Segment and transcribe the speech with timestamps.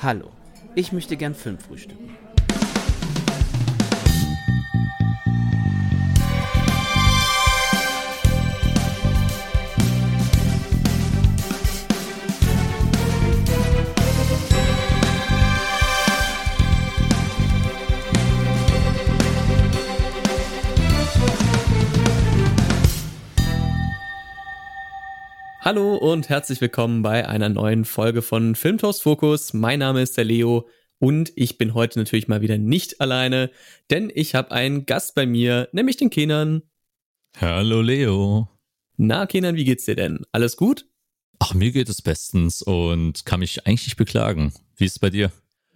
[0.00, 0.30] Hallo,
[0.76, 2.16] ich möchte gern Film frühstücken.
[25.70, 29.52] Hallo und herzlich willkommen bei einer neuen Folge von Filmtoast Fokus.
[29.52, 30.66] Mein Name ist der Leo
[30.98, 33.50] und ich bin heute natürlich mal wieder nicht alleine,
[33.90, 36.62] denn ich habe einen Gast bei mir, nämlich den Kenan.
[37.38, 38.48] Hallo Leo.
[38.96, 40.20] Na Kenan, wie geht's dir denn?
[40.32, 40.86] Alles gut?
[41.38, 44.54] Ach, mir geht es bestens und kann mich eigentlich nicht beklagen.
[44.74, 45.30] Wie ist es bei dir?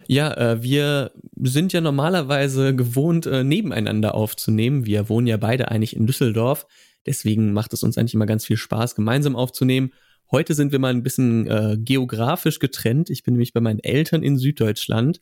[0.07, 4.87] Ja, äh, wir sind ja normalerweise gewohnt, äh, nebeneinander aufzunehmen.
[4.87, 6.65] Wir wohnen ja beide eigentlich in Düsseldorf.
[7.05, 9.91] Deswegen macht es uns eigentlich immer ganz viel Spaß, gemeinsam aufzunehmen.
[10.31, 13.09] Heute sind wir mal ein bisschen äh, geografisch getrennt.
[13.09, 15.19] Ich bin nämlich bei meinen Eltern in Süddeutschland.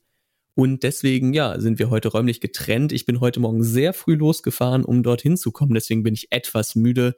[0.53, 2.91] Und deswegen, ja, sind wir heute räumlich getrennt.
[2.91, 5.73] Ich bin heute Morgen sehr früh losgefahren, um dorthin zu kommen.
[5.73, 7.15] Deswegen bin ich etwas müde,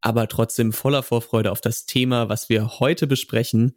[0.00, 3.76] aber trotzdem voller Vorfreude auf das Thema, was wir heute besprechen.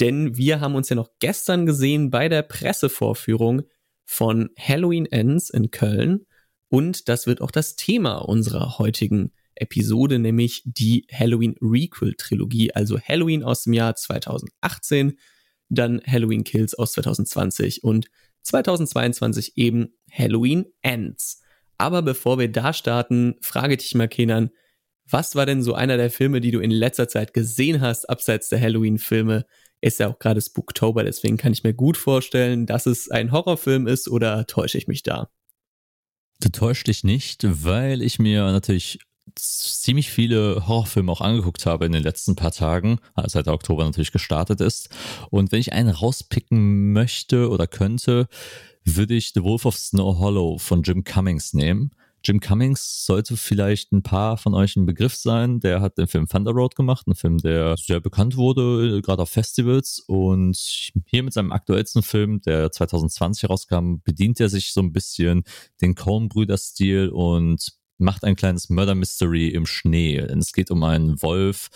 [0.00, 3.62] Denn wir haben uns ja noch gestern gesehen bei der Pressevorführung
[4.04, 6.26] von Halloween Ends in Köln.
[6.68, 12.98] Und das wird auch das Thema unserer heutigen Episode, nämlich die Halloween Requel Trilogie, also
[13.00, 15.18] Halloween aus dem Jahr 2018,
[15.68, 18.08] dann Halloween Kills aus 2020 und
[18.42, 21.42] 2022 eben Halloween Ends.
[21.76, 24.50] Aber bevor wir da starten, frage dich mal, Kenan,
[25.10, 28.48] was war denn so einer der Filme, die du in letzter Zeit gesehen hast, abseits
[28.48, 29.46] der Halloween-Filme?
[29.80, 33.86] Ist ja auch gerade Spooktober, deswegen kann ich mir gut vorstellen, dass es ein Horrorfilm
[33.86, 35.30] ist oder täusche ich mich da?
[36.40, 38.98] Du täuscht dich nicht, weil ich mir natürlich
[39.34, 44.12] ziemlich viele Horrorfilme auch angeguckt habe in den letzten paar Tagen, seit der Oktober natürlich
[44.12, 44.88] gestartet ist.
[45.30, 48.28] Und wenn ich einen rauspicken möchte oder könnte,
[48.84, 51.90] würde ich The Wolf of Snow Hollow von Jim Cummings nehmen.
[52.24, 55.60] Jim Cummings sollte vielleicht ein paar von euch ein Begriff sein.
[55.60, 59.30] Der hat den Film Thunder Road gemacht, ein Film, der sehr bekannt wurde, gerade auf
[59.30, 60.02] Festivals.
[60.06, 65.44] Und hier mit seinem aktuellsten Film, der 2020 rauskam, bedient er sich so ein bisschen
[65.80, 70.16] den Coen-Brüder-Stil und macht ein kleines Murder Mystery im Schnee.
[70.16, 71.68] Es geht um einen Wolf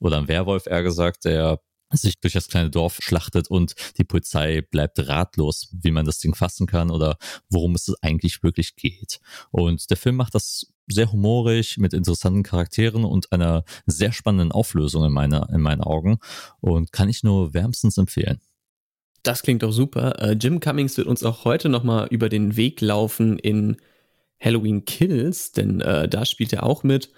[0.00, 4.60] oder einen Werwolf, eher gesagt, der sich durch das kleine Dorf schlachtet und die Polizei
[4.60, 7.16] bleibt ratlos, wie man das Ding fassen kann oder
[7.48, 9.20] worum es eigentlich wirklich geht.
[9.50, 15.04] Und der Film macht das sehr humorig mit interessanten Charakteren und einer sehr spannenden Auflösung
[15.04, 16.18] in, meiner, in meinen Augen
[16.60, 18.40] und kann ich nur wärmstens empfehlen.
[19.22, 20.20] Das klingt doch super.
[20.20, 23.76] Äh, Jim Cummings wird uns auch heute nochmal über den Weg laufen in
[24.40, 27.10] Halloween Kills, denn äh, da spielt er auch mit.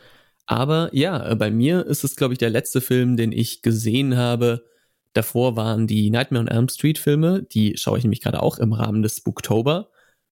[0.47, 4.17] Aber ja, äh, bei mir ist es, glaube ich, der letzte Film, den ich gesehen
[4.17, 4.65] habe.
[5.13, 8.73] Davor waren die Nightmare on Elm Street Filme, die schaue ich nämlich gerade auch im
[8.73, 9.91] Rahmen des Spooktober.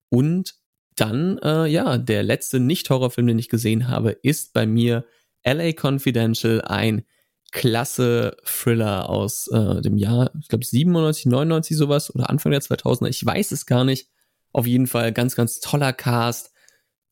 [0.08, 0.54] Und
[0.96, 5.04] dann, äh, ja, der letzte Nicht-Horrorfilm, den ich gesehen habe, ist bei mir
[5.44, 7.04] LA Confidential, ein
[7.50, 13.08] klasse Thriller aus äh, dem Jahr, ich glaube 97, 99 sowas oder Anfang der 2000er,
[13.08, 14.08] ich weiß es gar nicht.
[14.52, 16.52] Auf jeden Fall ganz, ganz toller Cast,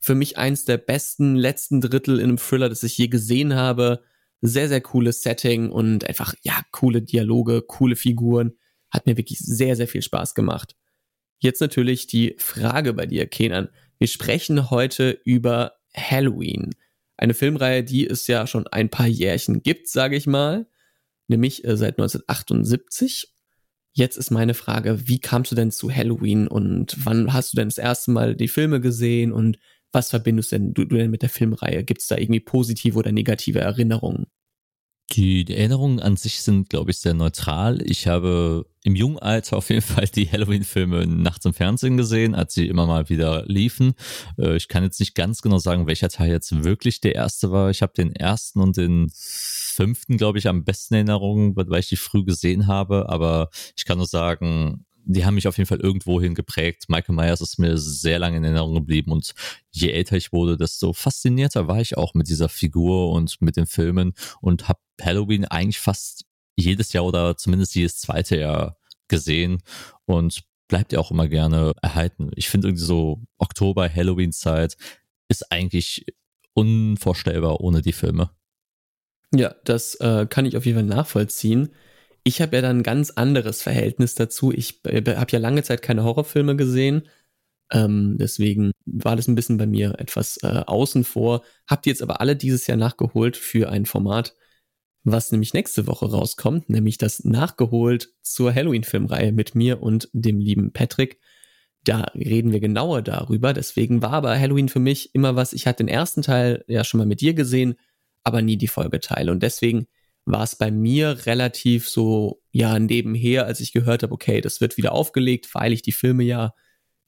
[0.06, 4.04] für mich eins der besten letzten Drittel in einem Thriller, das ich je gesehen habe.
[4.40, 8.52] Sehr, sehr cooles Setting und einfach, ja, coole Dialoge, coole Figuren.
[8.88, 10.76] Hat mir wirklich sehr, sehr viel Spaß gemacht.
[11.40, 13.68] Jetzt natürlich die Frage bei dir, Kenan.
[13.98, 16.70] Wir sprechen heute über Halloween.
[17.16, 20.68] Eine Filmreihe, die es ja schon ein paar Jährchen gibt, sage ich mal.
[21.26, 23.34] Nämlich äh, seit 1978.
[23.92, 27.68] Jetzt ist meine Frage, wie kamst du denn zu Halloween und wann hast du denn
[27.68, 29.58] das erste Mal die Filme gesehen und
[29.92, 31.84] was verbindest denn du, du denn mit der Filmreihe?
[31.84, 34.26] Gibt es da irgendwie positive oder negative Erinnerungen?
[35.12, 37.80] Die, Erinnerungen an sich sind, glaube ich, sehr neutral.
[37.84, 42.54] Ich habe im jungen Alter auf jeden Fall die Halloween-Filme nachts im Fernsehen gesehen, als
[42.54, 43.94] sie immer mal wieder liefen.
[44.36, 47.70] Äh, ich kann jetzt nicht ganz genau sagen, welcher Teil jetzt wirklich der erste war.
[47.70, 51.96] Ich habe den ersten und den fünften, glaube ich, am besten Erinnerungen, weil ich die
[51.96, 53.08] früh gesehen habe.
[53.08, 56.86] Aber ich kann nur sagen, die haben mich auf jeden Fall irgendwohin geprägt.
[56.88, 59.34] Michael Myers ist mir sehr lange in Erinnerung geblieben und
[59.70, 63.66] je älter ich wurde, desto faszinierter war ich auch mit dieser Figur und mit den
[63.66, 66.24] Filmen und habe Halloween eigentlich fast
[66.56, 69.62] jedes Jahr oder zumindest jedes zweite Jahr gesehen
[70.06, 72.32] und bleibt ja auch immer gerne erhalten.
[72.34, 74.76] Ich finde irgendwie so Oktober, Halloween-Zeit
[75.28, 76.06] ist eigentlich
[76.54, 78.30] unvorstellbar ohne die Filme.
[79.32, 81.70] Ja, das äh, kann ich auf jeden Fall nachvollziehen.
[82.26, 84.50] Ich habe ja dann ein ganz anderes Verhältnis dazu.
[84.52, 87.08] Ich äh, habe ja lange Zeit keine Horrorfilme gesehen.
[87.70, 91.44] Ähm, deswegen war das ein bisschen bei mir etwas äh, außen vor.
[91.68, 94.34] Habt ihr jetzt aber alle dieses Jahr nachgeholt für ein Format,
[95.04, 100.72] was nämlich nächste Woche rauskommt, nämlich das Nachgeholt zur Halloween-Filmreihe mit mir und dem lieben
[100.72, 101.20] Patrick.
[101.84, 103.52] Da reden wir genauer darüber.
[103.52, 105.52] Deswegen war aber Halloween für mich immer was.
[105.52, 107.76] Ich hatte den ersten Teil ja schon mal mit dir gesehen,
[108.24, 109.30] aber nie die Folgeteile.
[109.30, 109.86] Und deswegen
[110.26, 114.76] war es bei mir relativ so, ja, nebenher, als ich gehört habe, okay, das wird
[114.76, 116.52] wieder aufgelegt, weil ich die Filme ja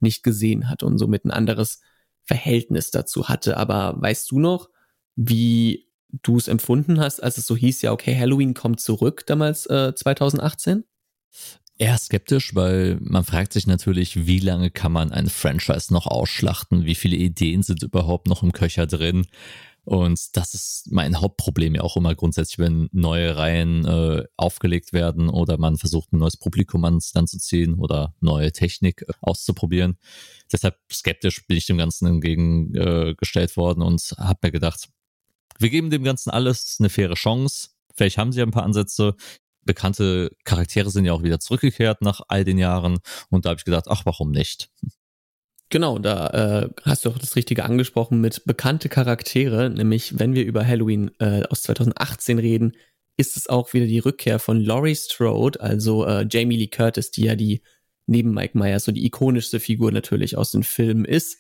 [0.01, 1.81] nicht gesehen hatte und somit ein anderes
[2.25, 3.57] Verhältnis dazu hatte.
[3.57, 4.71] Aber weißt du noch,
[5.17, 9.67] wie du es empfunden hast, als es so hieß, ja, okay, Halloween kommt zurück damals
[9.67, 10.85] äh, 2018?
[11.77, 16.85] Eher skeptisch, weil man fragt sich natürlich, wie lange kann man ein Franchise noch ausschlachten?
[16.85, 19.27] Wie viele Ideen sind überhaupt noch im Köcher drin?
[19.89, 25.31] Und das ist mein Hauptproblem ja auch immer grundsätzlich, wenn neue Reihen äh, aufgelegt werden
[25.31, 29.97] oder man versucht, ein neues Publikum ans Land zu ziehen oder neue Technik äh, auszuprobieren.
[30.53, 34.91] Deshalb skeptisch bin ich dem Ganzen entgegengestellt äh, worden und habe mir gedacht,
[35.59, 37.71] wir geben dem Ganzen alles eine faire Chance.
[37.95, 39.15] Vielleicht haben sie ein paar Ansätze.
[39.63, 42.99] Bekannte Charaktere sind ja auch wieder zurückgekehrt nach all den Jahren
[43.31, 44.69] und da habe ich gedacht, ach, warum nicht?
[45.71, 50.47] Genau, da äh, hast du auch das Richtige angesprochen mit bekannte Charaktere, nämlich wenn wir
[50.47, 52.73] über Halloween äh, aus 2018 reden,
[53.19, 57.25] ist es auch wieder die Rückkehr von Laurie Strode, also äh, Jamie Lee Curtis, die
[57.25, 57.61] ja die
[58.07, 61.37] neben Mike Myers so die ikonischste Figur natürlich aus den Filmen ist.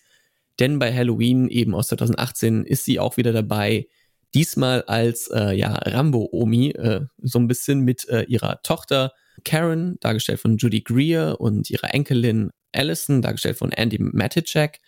[0.58, 3.86] Denn bei Halloween eben aus 2018 ist sie auch wieder dabei,
[4.34, 9.12] diesmal als äh, ja Rambo-Omi, äh, so ein bisschen mit äh, ihrer Tochter
[9.44, 14.78] Karen, dargestellt von Judy Greer, und ihrer Enkelin Allison, dargestellt von Andy Matichak.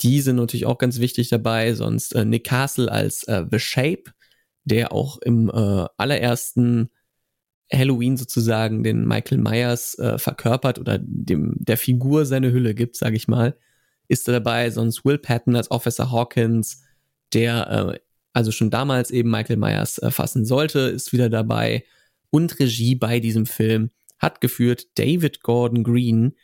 [0.00, 1.74] Die sind natürlich auch ganz wichtig dabei.
[1.74, 4.04] Sonst äh, Nick Castle als äh, The Shape,
[4.64, 6.90] der auch im äh, allerersten
[7.72, 13.16] Halloween sozusagen den Michael Myers äh, verkörpert oder dem der Figur seine Hülle gibt, sage
[13.16, 13.56] ich mal,
[14.08, 14.70] ist er dabei.
[14.70, 16.82] Sonst Will Patton als Officer Hawkins,
[17.32, 17.98] der äh,
[18.32, 21.84] also schon damals eben Michael Myers äh, fassen sollte, ist wieder dabei.
[22.30, 26.34] Und Regie bei diesem Film hat geführt David Gordon Green,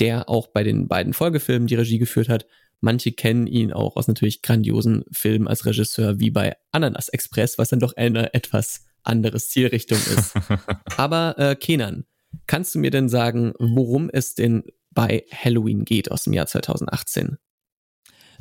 [0.00, 2.46] der auch bei den beiden Folgefilmen die Regie geführt hat.
[2.80, 7.70] Manche kennen ihn auch aus natürlich grandiosen Filmen als Regisseur wie bei Ananas Express, was
[7.70, 10.34] dann doch eine etwas anderes Zielrichtung ist.
[10.96, 12.04] Aber äh, Kenan,
[12.46, 17.38] kannst du mir denn sagen, worum es denn bei Halloween geht aus dem Jahr 2018?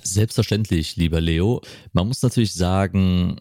[0.02, 1.62] Selbstverständlich, lieber Leo.
[1.94, 3.40] Man muss natürlich sagen,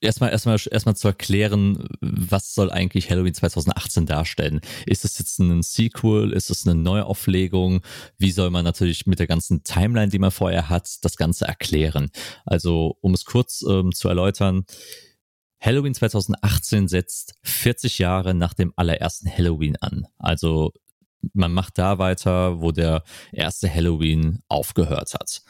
[0.00, 4.60] erstmal erstmal erstmal zu erklären, was soll eigentlich Halloween 2018 darstellen?
[4.86, 6.32] Ist es jetzt ein Sequel?
[6.32, 7.82] Ist es eine Neuauflegung?
[8.18, 12.10] Wie soll man natürlich mit der ganzen Timeline, die man vorher hat, das Ganze erklären?
[12.44, 14.64] Also, um es kurz ähm, zu erläutern,
[15.60, 20.08] Halloween 2018 setzt 40 Jahre nach dem allerersten Halloween an.
[20.18, 20.72] Also
[21.34, 25.42] man macht da weiter, wo der erste Halloween aufgehört hat.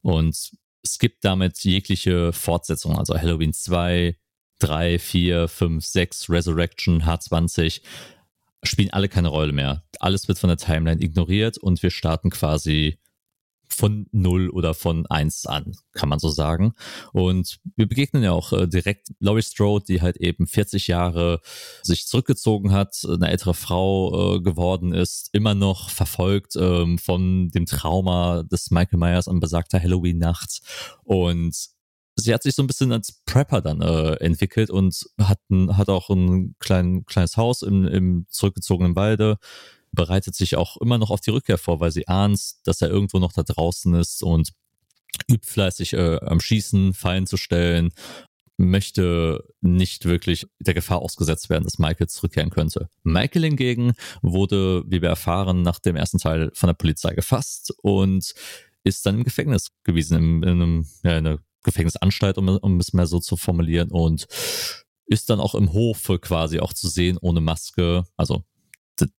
[0.00, 0.52] Und
[0.98, 4.16] gibt damit jegliche Fortsetzung, also Halloween 2,
[4.60, 7.82] 3, 4, 5, 6, Resurrection, H20,
[8.62, 9.84] spielen alle keine Rolle mehr.
[10.00, 12.98] Alles wird von der Timeline ignoriert und wir starten quasi
[13.68, 16.74] von null oder von eins an, kann man so sagen.
[17.12, 21.40] Und wir begegnen ja auch äh, direkt Laurie Strode, die halt eben 40 Jahre
[21.82, 27.66] sich zurückgezogen hat, eine ältere Frau äh, geworden ist, immer noch verfolgt ähm, von dem
[27.66, 30.60] Trauma des Michael Myers an besagter Halloween-Nacht.
[31.04, 31.54] Und
[32.20, 35.88] sie hat sich so ein bisschen als Prepper dann äh, entwickelt und hat, ein, hat
[35.88, 39.38] auch ein klein, kleines Haus im, im zurückgezogenen Walde
[39.92, 43.18] bereitet sich auch immer noch auf die Rückkehr vor, weil sie ahnt, dass er irgendwo
[43.18, 44.52] noch da draußen ist und
[45.30, 47.90] übt fleißig äh, am Schießen, Fallen zu stellen,
[48.58, 52.88] möchte nicht wirklich der Gefahr ausgesetzt werden, dass Michael zurückkehren könnte.
[53.04, 58.34] Michael hingegen wurde, wie wir erfahren, nach dem ersten Teil von der Polizei gefasst und
[58.82, 62.92] ist dann im Gefängnis gewesen, in, in, einem, ja, in einer Gefängnisanstalt, um, um es
[62.92, 64.26] mal so zu formulieren und
[65.06, 68.44] ist dann auch im Hofe quasi auch zu sehen, ohne Maske, also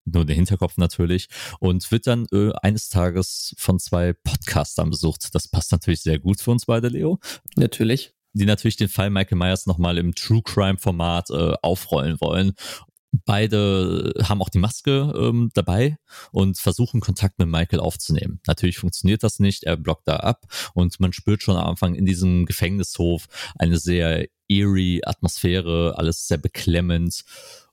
[0.06, 1.28] nur den Hinterkopf natürlich
[1.60, 5.30] und wird dann äh, eines Tages von zwei Podcastern besucht.
[5.34, 7.20] Das passt natürlich sehr gut für uns beide, Leo.
[7.56, 8.14] Natürlich.
[8.34, 12.54] Die natürlich den Fall Michael Myers nochmal im True Crime Format äh, aufrollen wollen.
[13.26, 15.98] Beide haben auch die Maske ähm, dabei
[16.32, 18.40] und versuchen Kontakt mit Michael aufzunehmen.
[18.46, 20.46] Natürlich funktioniert das nicht, er blockt da ab
[20.76, 23.26] und man spürt schon am Anfang in diesem Gefängnishof
[23.58, 27.24] eine sehr eerie Atmosphäre, alles sehr beklemmend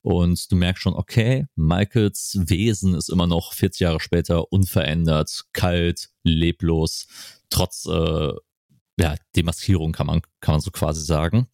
[0.07, 6.11] und du merkst schon, okay, Michaels Wesen ist immer noch 40 Jahre später unverändert, kalt,
[6.23, 7.09] leblos,
[7.51, 8.33] trotz äh,
[9.01, 11.49] ja, Demaskierung kann man, kann man so quasi sagen.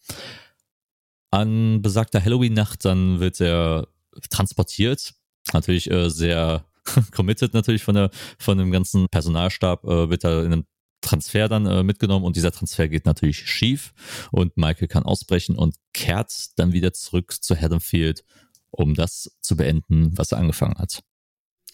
[1.30, 3.88] An besagter Halloween-Nacht dann wird er
[4.28, 5.14] transportiert,
[5.54, 6.66] natürlich äh, sehr
[7.10, 10.66] committed natürlich von der von dem ganzen Personalstab äh, wird er in einem
[11.02, 13.92] Transfer dann äh, mitgenommen und dieser Transfer geht natürlich schief
[14.30, 18.24] und Michael kann ausbrechen und kehrt dann wieder zurück zu Haddonfield,
[18.70, 21.02] um das zu beenden, was er angefangen hat.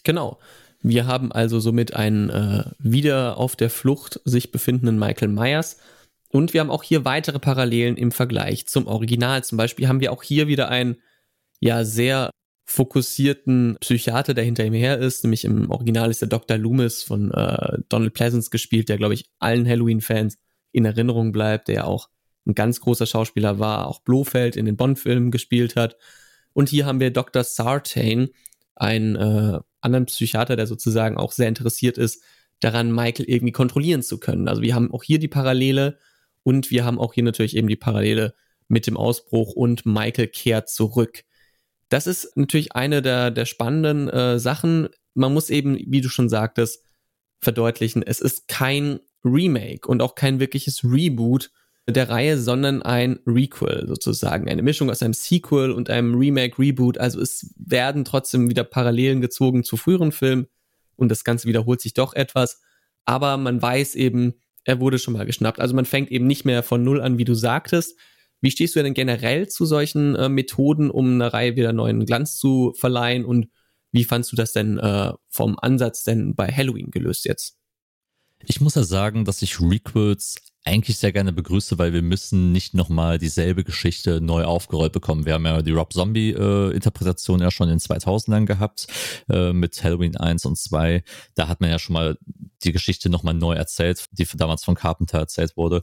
[0.03, 0.39] Genau.
[0.81, 5.77] Wir haben also somit einen äh, wieder auf der Flucht sich befindenden Michael Myers.
[6.29, 9.43] Und wir haben auch hier weitere Parallelen im Vergleich zum Original.
[9.43, 10.97] Zum Beispiel haben wir auch hier wieder einen
[11.59, 12.31] ja sehr
[12.69, 15.23] fokussierten Psychiater, der hinter ihm her ist.
[15.23, 16.57] Nämlich im Original ist der Dr.
[16.57, 20.37] Loomis von äh, Donald Pleasance gespielt, der, glaube ich, allen Halloween-Fans
[20.71, 22.09] in Erinnerung bleibt, der ja auch
[22.45, 25.97] ein ganz großer Schauspieler war, auch Blofeld in den Bond-Filmen gespielt hat.
[26.53, 27.43] Und hier haben wir Dr.
[27.43, 28.29] Sartain,
[28.75, 32.23] einen äh, anderen Psychiater, der sozusagen auch sehr interessiert ist,
[32.59, 34.47] daran Michael irgendwie kontrollieren zu können.
[34.47, 35.97] Also wir haben auch hier die Parallele
[36.43, 38.35] und wir haben auch hier natürlich eben die Parallele
[38.67, 41.23] mit dem Ausbruch und Michael kehrt zurück.
[41.89, 44.89] Das ist natürlich eine der, der spannenden äh, Sachen.
[45.15, 46.83] Man muss eben, wie du schon sagtest,
[47.41, 51.51] verdeutlichen, es ist kein Remake und auch kein wirkliches Reboot
[51.87, 54.47] der Reihe, sondern ein Requel sozusagen.
[54.47, 56.97] Eine Mischung aus einem Sequel und einem Remake, Reboot.
[56.97, 60.47] Also es werden trotzdem wieder Parallelen gezogen zu früheren Filmen
[60.95, 62.61] und das Ganze wiederholt sich doch etwas.
[63.05, 65.59] Aber man weiß eben, er wurde schon mal geschnappt.
[65.59, 67.97] Also man fängt eben nicht mehr von Null an, wie du sagtest,
[68.41, 72.37] wie stehst du denn generell zu solchen äh, Methoden, um einer Reihe wieder neuen Glanz
[72.37, 73.25] zu verleihen?
[73.25, 73.49] Und
[73.91, 77.58] wie fandst du das denn äh, vom Ansatz denn bei Halloween gelöst jetzt?
[78.45, 82.73] Ich muss ja sagen, dass ich Requels eigentlich sehr gerne begrüße, weil wir müssen nicht
[82.73, 85.25] nochmal dieselbe Geschichte neu aufgerollt bekommen.
[85.25, 88.87] Wir haben ja die Rob Zombie-Interpretation äh, ja schon in 2000ern gehabt
[89.29, 91.03] äh, mit Halloween 1 und 2.
[91.35, 92.17] Da hat man ja schon mal
[92.63, 95.81] die Geschichte nochmal neu erzählt, die damals von Carpenter erzählt wurde.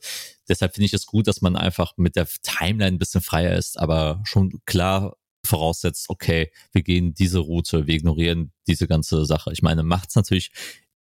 [0.49, 3.79] Deshalb finde ich es gut, dass man einfach mit der Timeline ein bisschen freier ist,
[3.79, 9.53] aber schon klar voraussetzt, okay, wir gehen diese Route, wir ignorieren diese ganze Sache.
[9.53, 10.51] Ich meine, macht es natürlich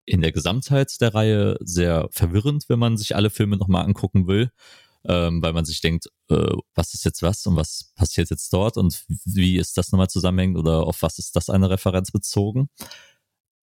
[0.10, 4.52] in der Gesamtheit der Reihe sehr verwirrend, wenn man sich alle Filme nochmal angucken will,
[5.06, 8.76] ähm, weil man sich denkt, äh, was ist jetzt was und was passiert jetzt dort
[8.78, 12.70] und wie ist das nochmal zusammenhängend oder auf was ist das eine Referenz bezogen.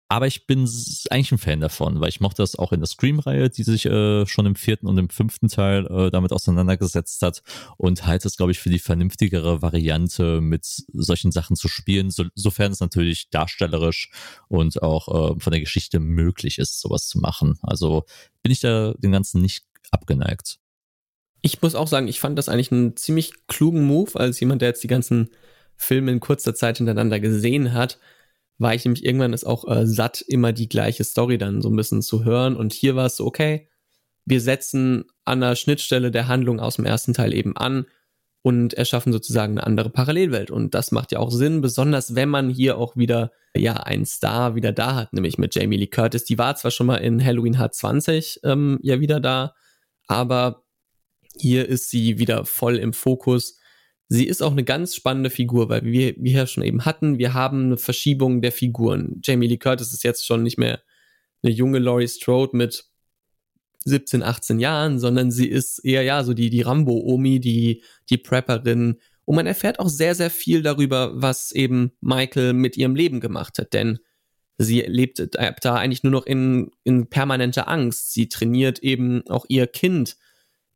[0.08, 0.68] Aber ich bin
[1.10, 4.26] eigentlich ein Fan davon, weil ich mochte das auch in der Scream-Reihe, die sich äh,
[4.26, 7.42] schon im vierten und im fünften Teil äh, damit auseinandergesetzt hat
[7.78, 12.24] und halte es, glaube ich, für die vernünftigere Variante, mit solchen Sachen zu spielen, so,
[12.34, 14.10] sofern es natürlich darstellerisch
[14.48, 17.58] und auch äh, von der Geschichte möglich ist, sowas zu machen.
[17.62, 18.04] Also
[18.42, 20.58] bin ich da dem Ganzen nicht abgeneigt.
[21.40, 24.68] Ich muss auch sagen, ich fand das eigentlich einen ziemlich klugen Move, als jemand, der
[24.68, 25.30] jetzt die ganzen
[25.76, 27.98] Filme in kurzer Zeit hintereinander gesehen hat
[28.58, 31.76] war ich nämlich irgendwann ist auch äh, satt, immer die gleiche Story dann so ein
[31.76, 32.56] bisschen zu hören.
[32.56, 33.68] Und hier war es so, okay,
[34.24, 37.86] wir setzen an der Schnittstelle der Handlung aus dem ersten Teil eben an
[38.42, 40.50] und erschaffen sozusagen eine andere Parallelwelt.
[40.50, 44.54] Und das macht ja auch Sinn, besonders wenn man hier auch wieder, ja, einen Star
[44.54, 46.24] wieder da hat, nämlich mit Jamie Lee Curtis.
[46.24, 49.54] Die war zwar schon mal in Halloween H20 ähm, ja wieder da,
[50.06, 50.64] aber
[51.36, 53.58] hier ist sie wieder voll im Fokus
[54.08, 57.34] sie ist auch eine ganz spannende Figur, weil wir, wir ja schon eben hatten, wir
[57.34, 59.20] haben eine Verschiebung der Figuren.
[59.22, 60.80] Jamie Lee Curtis ist jetzt schon nicht mehr
[61.42, 62.84] eine junge Laurie Strode mit
[63.84, 68.98] 17, 18 Jahren, sondern sie ist eher ja so die, die Rambo-Omi, die, die Prepperin.
[69.26, 73.58] Und man erfährt auch sehr, sehr viel darüber, was eben Michael mit ihrem Leben gemacht
[73.58, 73.98] hat, denn
[74.56, 78.12] sie lebt da eigentlich nur noch in, in permanenter Angst.
[78.12, 80.16] Sie trainiert eben auch ihr Kind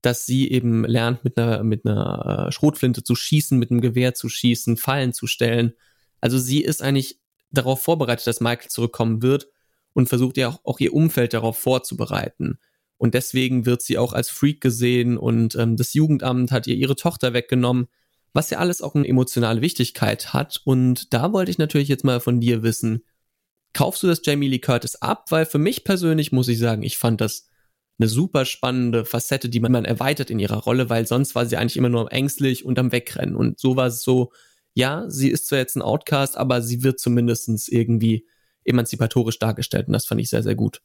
[0.02, 4.14] dass sie eben lernt, mit einer, mit einer äh, Schrotflinte zu schießen, mit einem Gewehr
[4.14, 5.72] zu schießen, Fallen zu stellen.
[6.20, 7.18] Also sie ist eigentlich
[7.50, 9.48] darauf vorbereitet, dass Michael zurückkommen wird
[9.94, 12.58] und versucht ja auch, auch ihr Umfeld darauf vorzubereiten.
[12.96, 16.96] Und deswegen wird sie auch als Freak gesehen und ähm, das Jugendamt hat ihr ihre
[16.96, 17.86] Tochter weggenommen,
[18.32, 20.60] was ja alles auch eine emotionale Wichtigkeit hat.
[20.64, 23.04] Und da wollte ich natürlich jetzt mal von dir wissen,
[23.72, 25.26] kaufst du das Jamie Lee Curtis ab?
[25.30, 27.48] Weil für mich persönlich muss ich sagen, ich fand das
[27.98, 31.76] eine super spannende Facette, die man erweitert in ihrer Rolle, weil sonst war sie eigentlich
[31.76, 33.34] immer nur ängstlich und am Wegrennen.
[33.34, 34.32] Und so war es so,
[34.74, 38.26] ja, sie ist zwar jetzt ein Outcast, aber sie wird zumindest irgendwie
[38.64, 40.80] emanzipatorisch dargestellt und das fand ich sehr, sehr gut.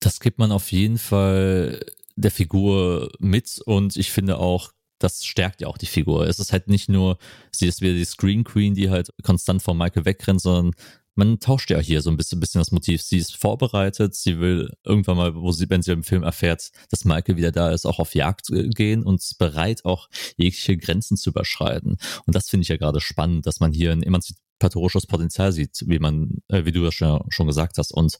[0.00, 1.80] Das gibt man auf jeden Fall
[2.16, 6.26] der Figur mit und ich finde auch, das stärkt ja auch die Figur.
[6.26, 7.18] Es ist halt nicht nur,
[7.50, 10.74] sie ist wieder die Screen Queen, die halt konstant vor Michael wegrennt, sondern
[11.14, 13.02] man tauscht ja hier so ein bisschen, bisschen das Motiv.
[13.02, 17.04] Sie ist vorbereitet, sie will irgendwann mal, wo sie, wenn sie im Film erfährt, dass
[17.04, 21.98] Michael wieder da ist, auch auf Jagd gehen und bereit, auch jegliche Grenzen zu überschreiten.
[22.26, 25.98] Und das finde ich ja gerade spannend, dass man hier ein emanzipatorisches Potenzial sieht, wie
[25.98, 27.92] man, äh, wie du das schon, schon gesagt hast.
[27.92, 28.18] Und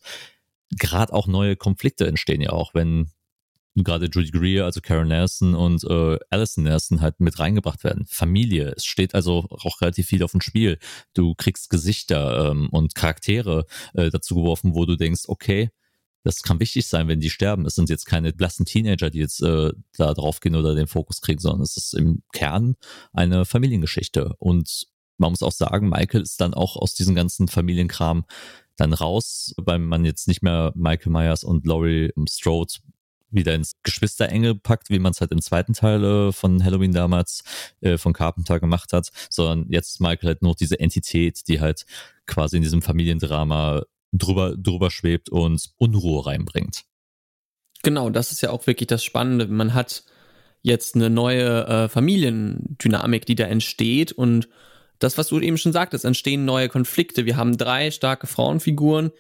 [0.70, 3.10] gerade auch neue Konflikte entstehen ja auch, wenn
[3.76, 8.06] gerade Judy Greer, also Karen Nelson und äh, Alison Nelson halt mit reingebracht werden.
[8.06, 10.78] Familie, es steht also auch relativ viel auf dem Spiel.
[11.14, 15.70] Du kriegst Gesichter ähm, und Charaktere äh, dazu geworfen, wo du denkst, okay,
[16.26, 17.66] Das kann wichtig sein, wenn die sterben.
[17.66, 21.20] Es sind jetzt keine blassen Teenager, die jetzt äh, da drauf gehen oder den Fokus
[21.20, 22.76] kriegen, sondern es ist im Kern
[23.12, 24.34] eine Familiengeschichte.
[24.38, 24.86] Und
[25.18, 28.24] man muss auch sagen, Michael ist dann auch aus diesem ganzen Familienkram
[28.76, 32.72] dann raus, weil man jetzt nicht mehr Michael Myers und Laurie Strode
[33.34, 37.42] wieder ins Geschwisterenge packt, wie man es halt im zweiten Teil äh, von Halloween damals
[37.80, 41.84] äh, von Carpenter gemacht hat, sondern jetzt Michael halt nur diese Entität, die halt
[42.26, 46.84] quasi in diesem Familiendrama drüber, drüber schwebt und Unruhe reinbringt.
[47.82, 49.46] Genau, das ist ja auch wirklich das Spannende.
[49.46, 50.04] Man hat
[50.62, 54.48] jetzt eine neue äh, Familiendynamik, die da entsteht und
[54.98, 57.26] das, was du eben schon sagtest, entstehen neue Konflikte.
[57.26, 59.10] Wir haben drei starke Frauenfiguren.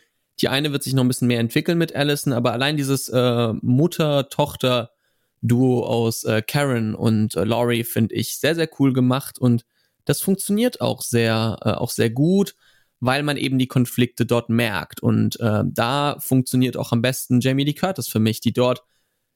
[0.40, 3.52] Die eine wird sich noch ein bisschen mehr entwickeln mit Allison, aber allein dieses äh,
[3.62, 9.64] Mutter-Tochter-Duo aus äh, Karen und äh, Laurie finde ich sehr, sehr cool gemacht und
[10.04, 12.54] das funktioniert auch sehr, äh, auch sehr gut,
[13.00, 15.02] weil man eben die Konflikte dort merkt.
[15.02, 18.82] Und äh, da funktioniert auch am besten Jamie Lee Curtis für mich, die dort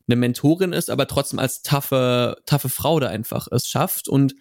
[0.07, 4.35] eine Mentorin ist, aber trotzdem als taffe, taffe Frau da einfach es schafft und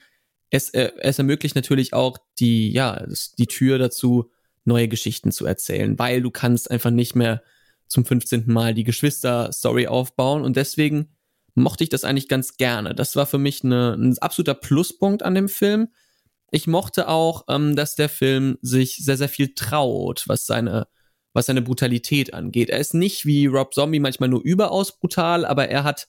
[0.50, 3.06] es, äh, es ermöglicht natürlich auch die, ja,
[3.38, 4.32] die Tür dazu,
[4.68, 7.42] neue Geschichten zu erzählen, weil du kannst einfach nicht mehr
[7.88, 8.44] zum 15.
[8.48, 11.16] Mal die Geschwister-Story aufbauen und deswegen
[11.56, 12.94] mochte ich das eigentlich ganz gerne.
[12.94, 15.88] Das war für mich eine, ein absoluter Pluspunkt an dem Film.
[16.52, 20.88] Ich mochte auch, ähm, dass der Film sich sehr, sehr viel traut, was seine,
[21.34, 22.70] was seine Brutalität angeht.
[22.70, 26.08] Er ist nicht wie Rob Zombie manchmal nur überaus brutal, aber er hat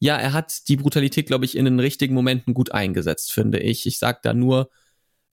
[0.00, 3.86] ja, er hat die Brutalität, glaube ich, in den richtigen Momenten gut eingesetzt, finde ich.
[3.86, 4.70] Ich sag da nur,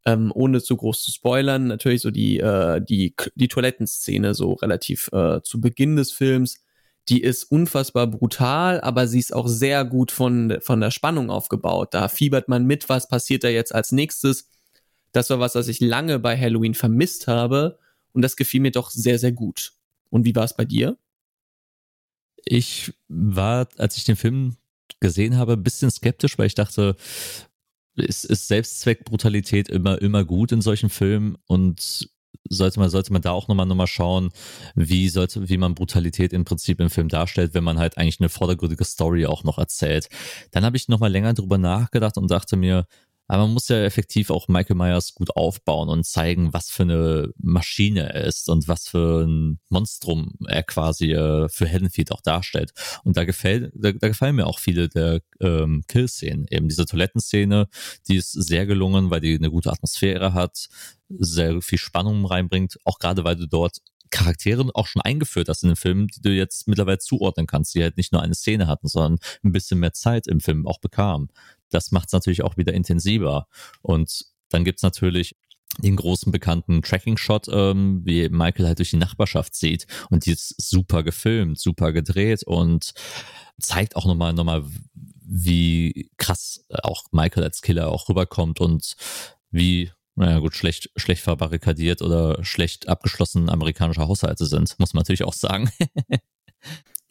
[0.05, 5.09] ähm, ohne zu groß zu spoilern, natürlich so die, äh, die, die Toilettenszene so relativ
[5.11, 6.61] äh, zu Beginn des Films.
[7.09, 11.93] Die ist unfassbar brutal, aber sie ist auch sehr gut von, von der Spannung aufgebaut.
[11.93, 14.49] Da fiebert man mit, was passiert da jetzt als nächstes.
[15.11, 17.79] Das war was, was ich lange bei Halloween vermisst habe.
[18.13, 19.73] Und das gefiel mir doch sehr, sehr gut.
[20.09, 20.97] Und wie war es bei dir?
[22.43, 24.55] Ich war, als ich den Film
[24.99, 26.95] gesehen habe, ein bisschen skeptisch, weil ich dachte,
[27.95, 32.09] ist, ist Selbstzweckbrutalität immer, immer gut in solchen Filmen und
[32.49, 34.29] sollte man, sollte man da auch nochmal noch mal schauen,
[34.75, 38.29] wie sollte, wie man Brutalität im Prinzip im Film darstellt, wenn man halt eigentlich eine
[38.29, 40.09] vordergründige Story auch noch erzählt.
[40.51, 42.85] Dann habe ich nochmal länger drüber nachgedacht und dachte mir,
[43.27, 47.29] aber man muss ja effektiv auch Michael Myers gut aufbauen und zeigen, was für eine
[47.37, 52.71] Maschine er ist und was für ein Monstrum er quasi äh, für Haddonfield auch darstellt.
[53.03, 56.45] Und da gefällt, da, da gefallen mir auch viele der ähm, Kill-Szenen.
[56.49, 57.67] Eben diese Toilettenszene,
[58.07, 60.67] die ist sehr gelungen, weil die eine gute Atmosphäre hat,
[61.09, 63.79] sehr viel Spannung reinbringt, auch gerade weil du dort
[64.11, 67.81] Charaktere auch schon eingeführt hast in den Film, die du jetzt mittlerweile zuordnen kannst, die
[67.81, 71.29] halt nicht nur eine Szene hatten, sondern ein bisschen mehr Zeit im Film auch bekamen
[71.69, 73.47] das macht es natürlich auch wieder intensiver.
[73.81, 75.35] Und dann gibt es natürlich
[75.79, 79.87] den großen bekannten Tracking-Shot, ähm, wie Michael halt durch die Nachbarschaft sieht.
[80.09, 82.93] Und die ist super gefilmt, super gedreht und
[83.59, 88.95] zeigt auch nochmal, nochmal, wie krass auch Michael als Killer auch rüberkommt und
[89.49, 95.23] wie, naja gut, schlecht, schlecht verbarrikadiert oder schlecht abgeschlossen amerikanische Haushalte sind, muss man natürlich
[95.23, 95.69] auch sagen.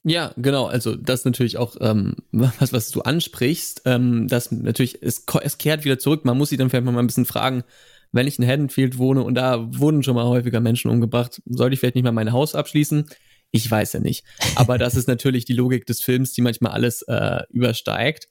[0.04, 0.66] Ja, genau.
[0.66, 3.82] Also das natürlich auch ähm, was, was du ansprichst.
[3.86, 6.24] Ähm, das natürlich, es, es kehrt wieder zurück.
[6.24, 7.64] Man muss sich dann vielleicht mal ein bisschen fragen,
[8.12, 11.80] wenn ich in Haddonfield wohne und da wurden schon mal häufiger Menschen umgebracht, sollte ich
[11.80, 13.08] vielleicht nicht mal mein Haus abschließen?
[13.50, 14.24] Ich weiß ja nicht.
[14.54, 18.28] Aber das ist natürlich die Logik des Films, die manchmal alles äh, übersteigt.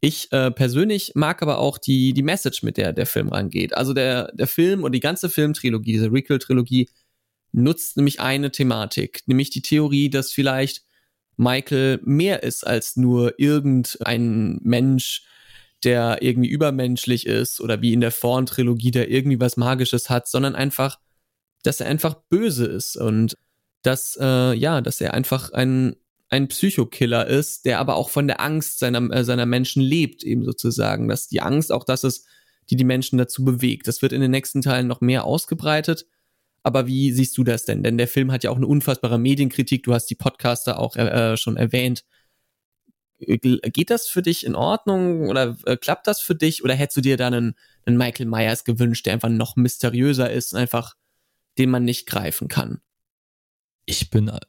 [0.00, 3.74] Ich äh, persönlich mag aber auch die, die Message, mit der der Film rangeht.
[3.74, 6.88] Also der, der Film und die ganze Filmtrilogie, diese Requel-Trilogie,
[7.52, 10.82] nutzt nämlich eine Thematik, nämlich die Theorie, dass vielleicht
[11.36, 15.26] Michael mehr ist als nur irgendein Mensch,
[15.82, 20.54] der irgendwie übermenschlich ist oder wie in der Vorn-Trilogie, der irgendwie was Magisches hat, sondern
[20.54, 20.98] einfach,
[21.62, 23.36] dass er einfach böse ist und
[23.82, 25.96] dass, äh, ja, dass er einfach ein,
[26.30, 30.44] ein Psychokiller ist, der aber auch von der Angst seiner, äh, seiner Menschen lebt, eben
[30.44, 31.08] sozusagen.
[31.08, 32.26] Dass die Angst auch das ist,
[32.70, 33.86] die die Menschen dazu bewegt.
[33.86, 36.06] Das wird in den nächsten Teilen noch mehr ausgebreitet.
[36.64, 37.82] Aber wie siehst du das denn?
[37.84, 39.84] Denn der Film hat ja auch eine unfassbare Medienkritik.
[39.84, 42.04] Du hast die Podcaster auch äh, schon erwähnt.
[43.20, 47.00] Geht das für dich in Ordnung oder äh, klappt das für dich oder hättest du
[47.00, 47.54] dir da einen,
[47.86, 50.96] einen Michael Myers gewünscht, der einfach noch mysteriöser ist einfach
[51.58, 52.80] den man nicht greifen kann?
[53.86, 54.40] Ich bin äh,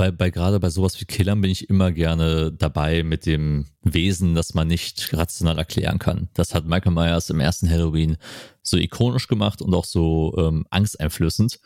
[0.00, 4.34] bei, bei gerade bei sowas wie Killern bin ich immer gerne dabei mit dem Wesen,
[4.34, 6.30] das man nicht rational erklären kann.
[6.32, 8.16] Das hat Michael Myers im ersten Halloween
[8.62, 11.60] so ikonisch gemacht und auch so ähm, angsteinflößend.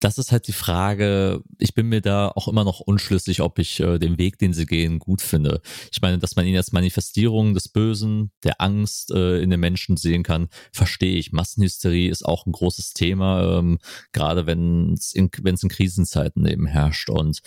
[0.00, 1.42] Das ist halt die Frage.
[1.58, 4.66] Ich bin mir da auch immer noch unschlüssig, ob ich äh, den Weg, den sie
[4.66, 5.60] gehen, gut finde.
[5.92, 9.96] Ich meine, dass man ihn als Manifestierung des Bösen, der Angst äh, in den Menschen
[9.96, 11.32] sehen kann, verstehe ich.
[11.32, 13.78] Massenhysterie ist auch ein großes Thema, ähm,
[14.12, 17.10] gerade wenn es in, wenn's in Krisenzeiten eben herrscht.
[17.10, 17.40] Und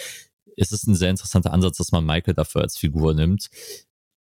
[0.57, 3.49] es ist ein sehr interessanter Ansatz, dass man Michael dafür als Figur nimmt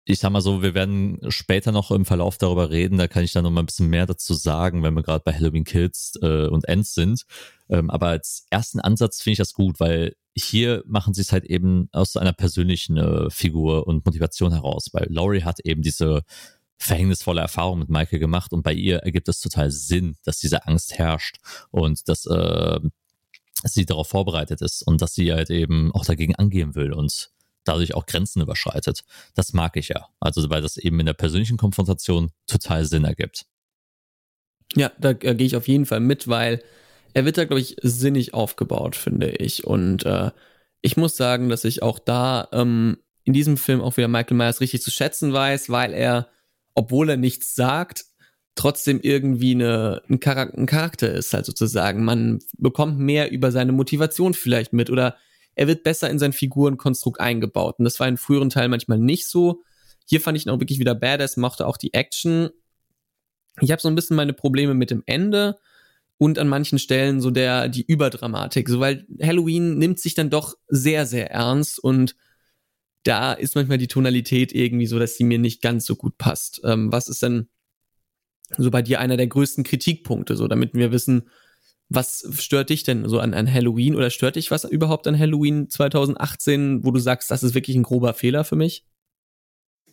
[0.05, 3.33] ich sag mal so, wir werden später noch im Verlauf darüber reden, da kann ich
[3.33, 6.47] dann noch mal ein bisschen mehr dazu sagen, wenn wir gerade bei Halloween Kills äh,
[6.47, 7.23] und Ends sind.
[7.69, 11.45] Ähm, aber als ersten Ansatz finde ich das gut, weil hier machen sie es halt
[11.45, 16.23] eben aus einer persönlichen äh, Figur und Motivation heraus, weil Laurie hat eben diese
[16.77, 20.97] verhängnisvolle Erfahrung mit Michael gemacht und bei ihr ergibt es total Sinn, dass diese Angst
[20.97, 21.37] herrscht
[21.69, 22.79] und dass äh,
[23.63, 27.29] sie darauf vorbereitet ist und dass sie halt eben auch dagegen angehen will und
[27.63, 29.03] dadurch auch Grenzen überschreitet.
[29.35, 30.07] Das mag ich ja.
[30.19, 33.45] Also weil das eben in der persönlichen Konfrontation total Sinn ergibt.
[34.75, 36.63] Ja, da äh, gehe ich auf jeden Fall mit, weil
[37.13, 39.65] er wird da, glaube ich, sinnig aufgebaut, finde ich.
[39.65, 40.31] Und äh,
[40.81, 44.61] ich muss sagen, dass ich auch da ähm, in diesem Film auch wieder Michael Myers
[44.61, 46.29] richtig zu schätzen weiß, weil er,
[46.73, 48.05] obwohl er nichts sagt,
[48.55, 52.03] trotzdem irgendwie eine, ein, Charakter, ein Charakter ist, halt sozusagen.
[52.03, 55.15] Man bekommt mehr über seine Motivation vielleicht mit oder
[55.61, 57.75] er wird besser in sein Figurenkonstrukt eingebaut.
[57.77, 59.61] Und das war in früheren Teilen manchmal nicht so.
[60.07, 62.49] Hier fand ich ihn auch wirklich wieder badass, mochte auch die Action.
[63.59, 65.59] Ich habe so ein bisschen meine Probleme mit dem Ende
[66.17, 70.55] und an manchen Stellen so der die Überdramatik, so weil Halloween nimmt sich dann doch
[70.67, 72.15] sehr sehr ernst und
[73.03, 76.61] da ist manchmal die Tonalität irgendwie so, dass sie mir nicht ganz so gut passt.
[76.63, 77.49] Ähm, was ist denn
[78.57, 81.29] so bei dir einer der größten Kritikpunkte, so damit wir wissen,
[81.93, 85.69] was stört dich denn so an, an Halloween oder stört dich was überhaupt an Halloween
[85.69, 88.85] 2018, wo du sagst, das ist wirklich ein grober Fehler für mich?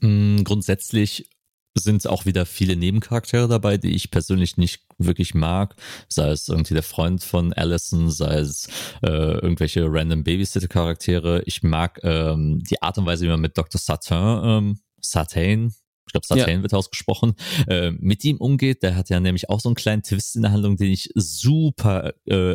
[0.00, 1.28] Mm, grundsätzlich
[1.74, 5.74] sind auch wieder viele Nebencharaktere dabei, die ich persönlich nicht wirklich mag.
[6.08, 8.68] Sei es irgendwie der Freund von Allison, sei es
[9.02, 11.42] äh, irgendwelche random Babysitter-Charaktere.
[11.46, 13.80] Ich mag ähm, die Art und Weise, wie man mit Dr.
[13.80, 15.72] Satin, ähm, Satain,
[16.08, 16.62] ich glaube, Sartain ja.
[16.62, 17.34] wird ausgesprochen,
[17.68, 18.82] äh, mit ihm umgeht.
[18.82, 22.12] Der hat ja nämlich auch so einen kleinen Twist in der Handlung, den ich super
[22.26, 22.54] äh,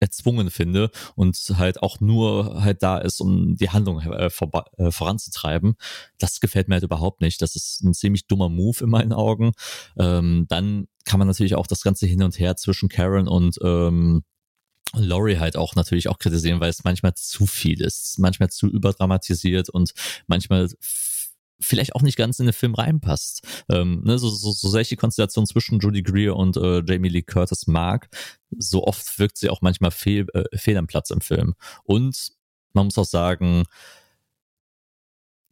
[0.00, 4.90] erzwungen finde und halt auch nur halt da ist, um die Handlung äh, vor, äh,
[4.90, 5.74] voranzutreiben.
[6.18, 7.42] Das gefällt mir halt überhaupt nicht.
[7.42, 9.52] Das ist ein ziemlich dummer Move in meinen Augen.
[9.98, 14.22] Ähm, dann kann man natürlich auch das ganze Hin und Her zwischen Karen und ähm,
[14.92, 19.68] Laurie halt auch natürlich auch kritisieren, weil es manchmal zu viel ist, manchmal zu überdramatisiert
[19.68, 19.92] und
[20.26, 20.68] manchmal
[21.60, 23.64] vielleicht auch nicht ganz in den Film reinpasst.
[23.68, 27.08] Ähm, ne, so, so, so sehr ich die Konstellation zwischen Judy Greer und äh, Jamie
[27.08, 28.08] Lee Curtis mag,
[28.56, 31.54] so oft wirkt sie auch manchmal fehl, äh, fehl am Platz im Film.
[31.84, 32.32] Und
[32.72, 33.64] man muss auch sagen,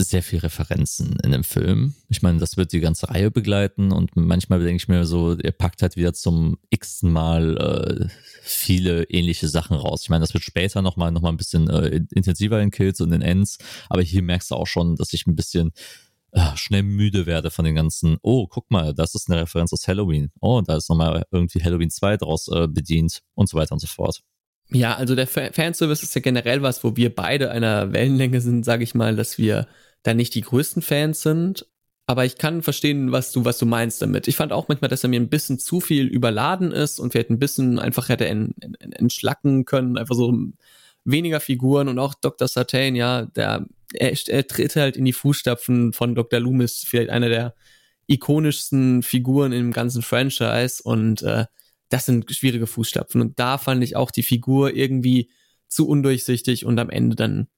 [0.00, 1.94] sehr viel Referenzen in dem Film.
[2.08, 5.50] Ich meine, das wird die ganze Reihe begleiten und manchmal denke ich mir so, er
[5.50, 8.08] packt halt wieder zum x-ten Mal äh,
[8.42, 10.02] viele ähnliche Sachen raus.
[10.02, 13.12] Ich meine, das wird später nochmal noch mal ein bisschen äh, intensiver in Kills und
[13.12, 13.58] in Ends,
[13.88, 15.72] aber hier merkst du auch schon, dass ich ein bisschen
[16.30, 19.88] äh, schnell müde werde von den ganzen, oh, guck mal, das ist eine Referenz aus
[19.88, 20.30] Halloween.
[20.40, 23.88] Oh, da ist nochmal irgendwie Halloween 2 draus äh, bedient und so weiter und so
[23.88, 24.22] fort.
[24.70, 28.84] Ja, also der Fanservice ist ja generell was, wo wir beide einer Wellenlänge sind, sage
[28.84, 29.66] ich mal, dass wir
[30.02, 31.66] da nicht die größten Fans sind.
[32.06, 34.28] Aber ich kann verstehen, was du, was du meinst damit.
[34.28, 37.28] Ich fand auch manchmal, dass er mir ein bisschen zu viel überladen ist und vielleicht
[37.28, 40.34] ein bisschen einfach hätte entschlacken können, einfach so
[41.04, 42.48] weniger Figuren und auch Dr.
[42.48, 46.40] Sartain, ja, der, er, er tritt halt in die Fußstapfen von Dr.
[46.40, 47.54] Loomis, vielleicht einer der
[48.06, 51.44] ikonischsten Figuren im ganzen Franchise und äh,
[51.90, 53.20] das sind schwierige Fußstapfen.
[53.20, 55.30] Und da fand ich auch die Figur irgendwie
[55.68, 57.48] zu undurchsichtig und am Ende dann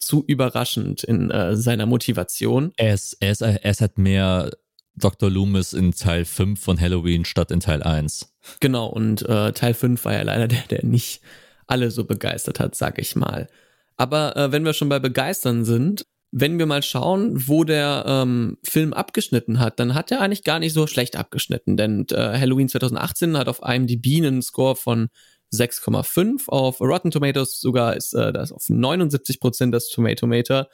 [0.00, 2.72] zu überraschend in äh, seiner Motivation.
[2.76, 4.50] Er ist, er, ist, er ist halt mehr
[4.96, 5.30] Dr.
[5.30, 8.32] Loomis in Teil 5 von Halloween statt in Teil 1.
[8.60, 11.20] Genau, und äh, Teil 5 war ja leider der, der nicht
[11.66, 13.48] alle so begeistert hat, sag ich mal.
[13.96, 18.58] Aber äh, wenn wir schon bei begeistern sind, wenn wir mal schauen, wo der ähm,
[18.62, 22.68] Film abgeschnitten hat, dann hat er eigentlich gar nicht so schlecht abgeschnitten, denn äh, Halloween
[22.68, 25.08] 2018 hat auf IMDb einen Score von
[25.52, 26.48] 6,5.
[26.48, 30.68] Auf Rotten Tomatoes sogar ist äh, das auf 79 Prozent das Tomatometer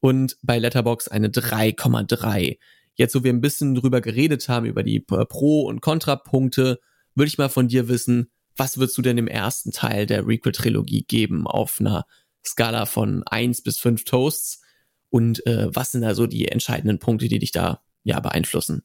[0.00, 2.58] und bei Letterbox eine 3,3.
[2.94, 6.80] Jetzt, wo wir ein bisschen drüber geredet haben, über die Pro- und Kontrapunkte,
[7.14, 11.04] würde ich mal von dir wissen, was würdest du denn im ersten Teil der Requel-Trilogie
[11.04, 12.04] geben auf einer
[12.44, 14.60] Skala von 1 bis 5 Toasts?
[15.08, 18.82] Und äh, was sind da so die entscheidenden Punkte, die dich da ja beeinflussen?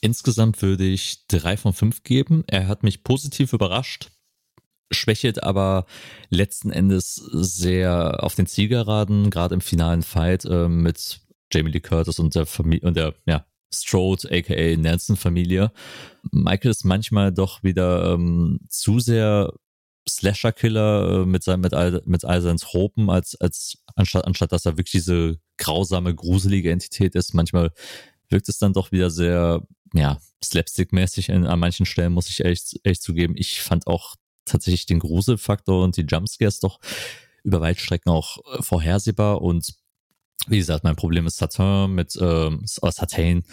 [0.00, 2.42] Insgesamt würde ich drei von fünf geben.
[2.48, 4.10] Er hat mich positiv überrascht
[4.92, 5.86] schwächelt aber
[6.30, 11.20] letzten Endes sehr auf den Zielgeraden, gerade im finalen Fight äh, mit
[11.52, 15.72] Jamie Lee Curtis und der Familie und der ja, Strode, aka Nelson Familie.
[16.30, 19.52] Michael ist manchmal doch wieder ähm, zu sehr
[20.08, 24.72] Slasher-Killer äh, mit, mit, all, mit all seinen Tropen, als, als anstatt, anstatt dass er
[24.72, 27.34] wirklich diese grausame, gruselige Entität ist.
[27.34, 27.70] Manchmal
[28.28, 29.62] wirkt es dann doch wieder sehr,
[29.94, 33.34] ja, slapstick-mäßig an manchen Stellen, muss ich echt, echt zugeben.
[33.36, 36.80] Ich fand auch tatsächlich den Gruselfaktor und die Jumpscares doch
[37.44, 39.74] über Weitstrecken auch äh, vorhersehbar und
[40.48, 43.44] wie gesagt, mein Problem ist Satin mit ähm, Satain,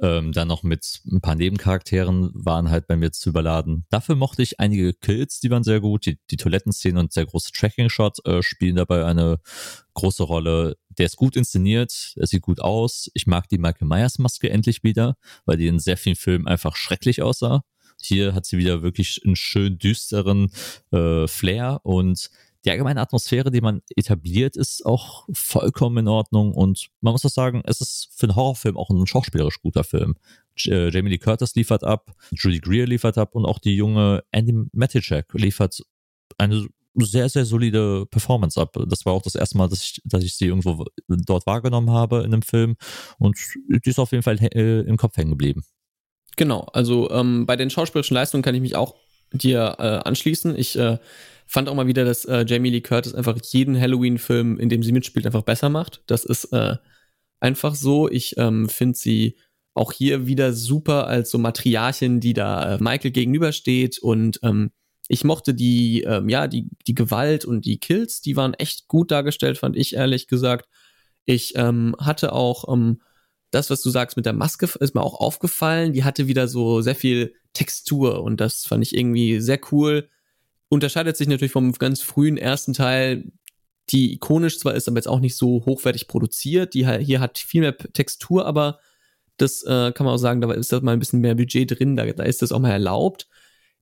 [0.00, 3.84] ähm, dann noch mit ein paar Nebencharakteren waren halt bei mir zu überladen.
[3.90, 6.06] Dafür mochte ich einige Kills, die waren sehr gut.
[6.06, 9.40] Die, die Toilettenszenen und der große Tracking-Shot äh, spielen dabei eine
[9.94, 10.76] große Rolle.
[10.88, 13.10] Der ist gut inszeniert, er sieht gut aus.
[13.14, 16.76] Ich mag die Michael Myers Maske endlich wieder, weil die in sehr vielen Filmen einfach
[16.76, 17.62] schrecklich aussah.
[18.00, 20.50] Hier hat sie wieder wirklich einen schön düsteren
[20.92, 22.30] äh, Flair und
[22.64, 27.30] die allgemeine Atmosphäre, die man etabliert, ist auch vollkommen in Ordnung und man muss auch
[27.30, 30.16] sagen, es ist für einen Horrorfilm auch ein schauspielerisch guter Film.
[30.66, 34.54] Äh, Jamie Lee Curtis liefert ab, Judy Greer liefert ab und auch die junge Andy
[34.72, 35.82] Matichak liefert
[36.36, 38.76] eine sehr, sehr solide Performance ab.
[38.88, 42.18] Das war auch das erste Mal, dass ich, dass ich sie irgendwo dort wahrgenommen habe
[42.18, 42.76] in einem Film
[43.18, 45.62] und die ist auf jeden Fall äh, im Kopf hängen geblieben.
[46.38, 48.94] Genau, also ähm, bei den schauspielerischen Leistungen kann ich mich auch
[49.32, 50.56] dir äh, anschließen.
[50.56, 50.98] Ich äh,
[51.46, 54.92] fand auch mal wieder, dass äh, Jamie Lee Curtis einfach jeden Halloween-Film, in dem sie
[54.92, 56.00] mitspielt, einfach besser macht.
[56.06, 56.76] Das ist äh,
[57.40, 58.08] einfach so.
[58.08, 59.34] Ich ähm, finde sie
[59.74, 64.70] auch hier wieder super als so Matriarchin, die da äh, Michael gegenübersteht und ähm,
[65.08, 69.10] ich mochte die, ähm, ja, die, die Gewalt und die Kills, die waren echt gut
[69.10, 70.68] dargestellt, fand ich ehrlich gesagt.
[71.24, 73.00] Ich ähm, hatte auch ähm,
[73.50, 75.92] das, was du sagst mit der Maske, ist mir auch aufgefallen.
[75.92, 80.08] Die hatte wieder so sehr viel Textur und das fand ich irgendwie sehr cool
[80.68, 83.32] unterscheidet sich natürlich vom ganz frühen ersten Teil,
[83.90, 86.74] die ikonisch zwar ist, aber jetzt auch nicht so hochwertig produziert.
[86.74, 88.78] Die hier hat viel mehr Textur, aber
[89.38, 91.96] das äh, kann man auch sagen, da ist da mal ein bisschen mehr Budget drin,
[91.96, 93.28] da, da ist das auch mal erlaubt.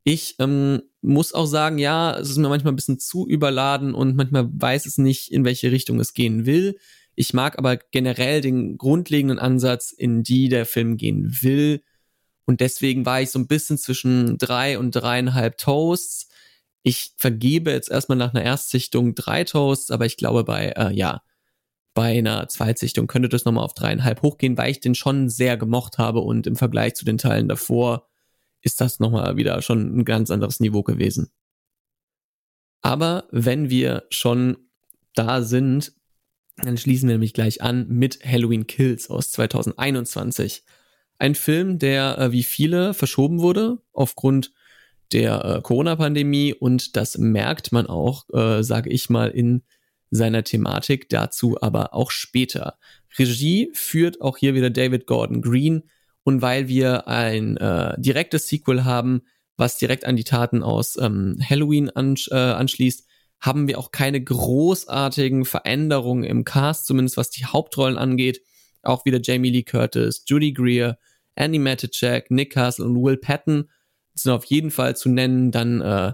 [0.05, 4.15] Ich ähm, muss auch sagen, ja, es ist mir manchmal ein bisschen zu überladen und
[4.15, 6.79] manchmal weiß es nicht, in welche Richtung es gehen will.
[7.17, 11.83] Ich mag aber generell den grundlegenden Ansatz, in die der Film gehen will.
[12.45, 16.29] Und deswegen war ich so ein bisschen zwischen drei und dreieinhalb Toasts.
[16.83, 21.23] Ich vergebe jetzt erstmal nach einer Erstsichtung drei Toasts, aber ich glaube bei, äh, ja,
[21.95, 25.97] bei einer Zweitsichtung könnte das nochmal auf dreieinhalb hochgehen, weil ich den schon sehr gemocht
[25.97, 28.07] habe und im Vergleich zu den Teilen davor
[28.61, 31.31] ist das nochmal wieder schon ein ganz anderes Niveau gewesen.
[32.83, 34.59] Aber wenn wir schon
[35.15, 35.95] da sind,
[36.57, 40.65] dann schließen wir nämlich gleich an mit Halloween Kills aus 2021.
[41.19, 44.53] Ein Film, der äh, wie viele verschoben wurde aufgrund
[45.13, 49.63] der äh, Corona-Pandemie und das merkt man auch, äh, sage ich mal, in
[50.11, 52.79] seiner Thematik, dazu aber auch später.
[53.19, 55.85] Regie führt auch hier wieder David Gordon Green
[56.23, 59.23] und weil wir ein äh, direktes Sequel haben,
[59.57, 63.06] was direkt an die Taten aus ähm, Halloween ansch äh, anschließt,
[63.41, 68.41] haben wir auch keine großartigen Veränderungen im Cast, zumindest was die Hauptrollen angeht.
[68.83, 70.99] Auch wieder Jamie Lee Curtis, Judy Greer,
[71.35, 73.71] Andy Matichak, Nick Castle und Will Patton
[74.15, 75.51] sind auf jeden Fall zu nennen.
[75.51, 76.13] Dann äh,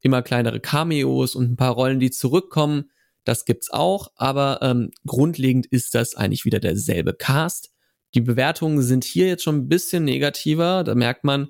[0.00, 2.90] immer kleinere Cameos und ein paar Rollen, die zurückkommen.
[3.24, 7.70] Das gibt's auch, aber ähm, grundlegend ist das eigentlich wieder derselbe Cast.
[8.14, 10.84] Die Bewertungen sind hier jetzt schon ein bisschen negativer.
[10.84, 11.48] Da merkt man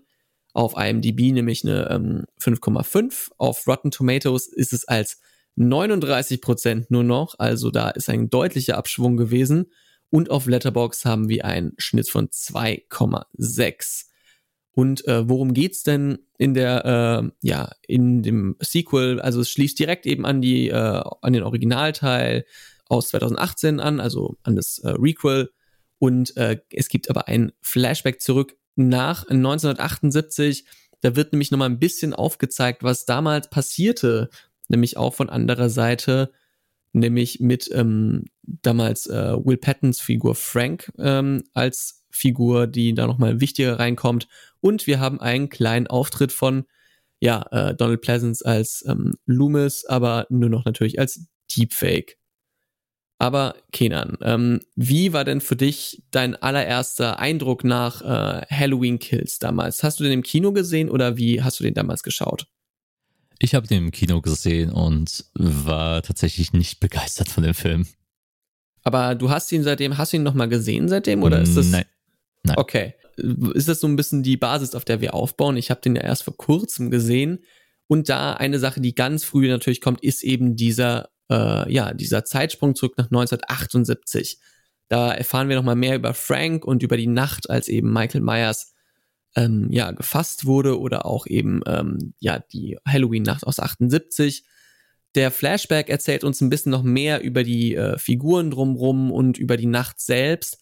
[0.53, 3.31] auf IMDb nämlich eine ähm, 5,5.
[3.39, 5.21] Auf Rotten Tomatoes ist es als
[5.57, 7.35] 39 Prozent nur noch.
[7.39, 9.71] Also da ist ein deutlicher Abschwung gewesen.
[10.11, 14.07] Und auf Letterbox haben wir einen Schnitt von 2,6.
[14.73, 19.21] Und äh, worum geht's denn in der, äh, ja, in dem Sequel?
[19.21, 22.45] Also es schließt direkt eben an die, äh, an den Originalteil
[22.89, 25.51] aus 2018 an, also an das äh, Requel.
[25.99, 28.57] Und äh, es gibt aber ein Flashback zurück
[28.89, 30.65] nach 1978.
[31.01, 34.29] Da wird nämlich nochmal ein bisschen aufgezeigt, was damals passierte,
[34.69, 36.33] nämlich auch von anderer Seite,
[36.93, 43.41] nämlich mit ähm, damals äh, Will Pattons Figur Frank ähm, als Figur, die da nochmal
[43.41, 44.29] wichtiger reinkommt
[44.61, 46.65] und wir haben einen kleinen Auftritt von,
[47.21, 52.19] ja, äh, Donald Pleasance als ähm, Loomis, aber nur noch natürlich als Deepfake.
[53.21, 59.39] Aber Kenan, ähm, wie war denn für dich dein allererster Eindruck nach äh, Halloween Kills
[59.39, 59.83] damals?
[59.83, 62.47] Hast du den im Kino gesehen oder wie hast du den damals geschaut?
[63.39, 67.87] Ich habe den im Kino gesehen und war tatsächlich nicht begeistert von dem Film.
[68.85, 71.67] Aber du hast ihn seitdem, hast du ihn nochmal gesehen seitdem oder ist das?
[71.67, 71.85] Nein.
[72.43, 72.57] Nein.
[72.57, 72.95] Okay
[73.55, 75.57] ist das so ein bisschen die Basis, auf der wir aufbauen.
[75.57, 77.45] Ich habe den ja erst vor kurzem gesehen.
[77.87, 82.25] Und da eine Sache, die ganz früh natürlich kommt, ist eben dieser, äh, ja, dieser
[82.25, 84.39] Zeitsprung zurück nach 1978.
[84.89, 88.75] Da erfahren wir nochmal mehr über Frank und über die Nacht, als eben Michael Myers
[89.37, 94.45] ähm, ja gefasst wurde oder auch eben ähm, ja die Halloween-Nacht aus 78.
[95.15, 99.57] Der Flashback erzählt uns ein bisschen noch mehr über die äh, Figuren drumrum und über
[99.57, 100.59] die Nacht selbst.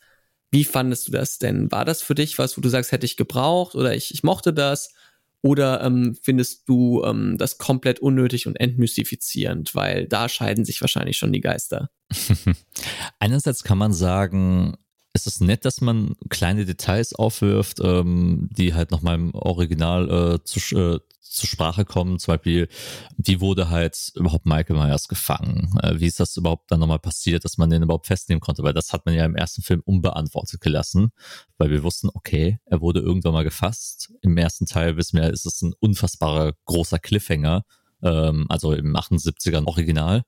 [0.50, 1.70] Wie fandest du das denn?
[1.70, 4.52] War das für dich was, wo du sagst, hätte ich gebraucht oder ich, ich mochte
[4.52, 4.94] das?
[5.42, 9.74] Oder ähm, findest du ähm, das komplett unnötig und entmystifizierend?
[9.74, 11.90] Weil da scheiden sich wahrscheinlich schon die Geister.
[13.20, 14.76] Einerseits kann man sagen,
[15.12, 20.44] es ist nett, dass man kleine Details aufwirft, ähm, die halt nochmal im Original äh,
[20.44, 22.18] zu, äh, zur Sprache kommen.
[22.18, 22.68] Zum Beispiel,
[23.16, 25.78] wie wurde halt überhaupt Michael Myers gefangen?
[25.82, 28.62] Äh, wie ist das überhaupt dann nochmal passiert, dass man den überhaupt festnehmen konnte?
[28.62, 31.10] Weil das hat man ja im ersten Film unbeantwortet gelassen,
[31.58, 34.12] weil wir wussten, okay, er wurde irgendwann mal gefasst.
[34.22, 37.64] Im ersten Teil wissen wir, ist es ein unfassbarer großer Cliffhanger,
[38.02, 40.22] ähm, also im 78er Original,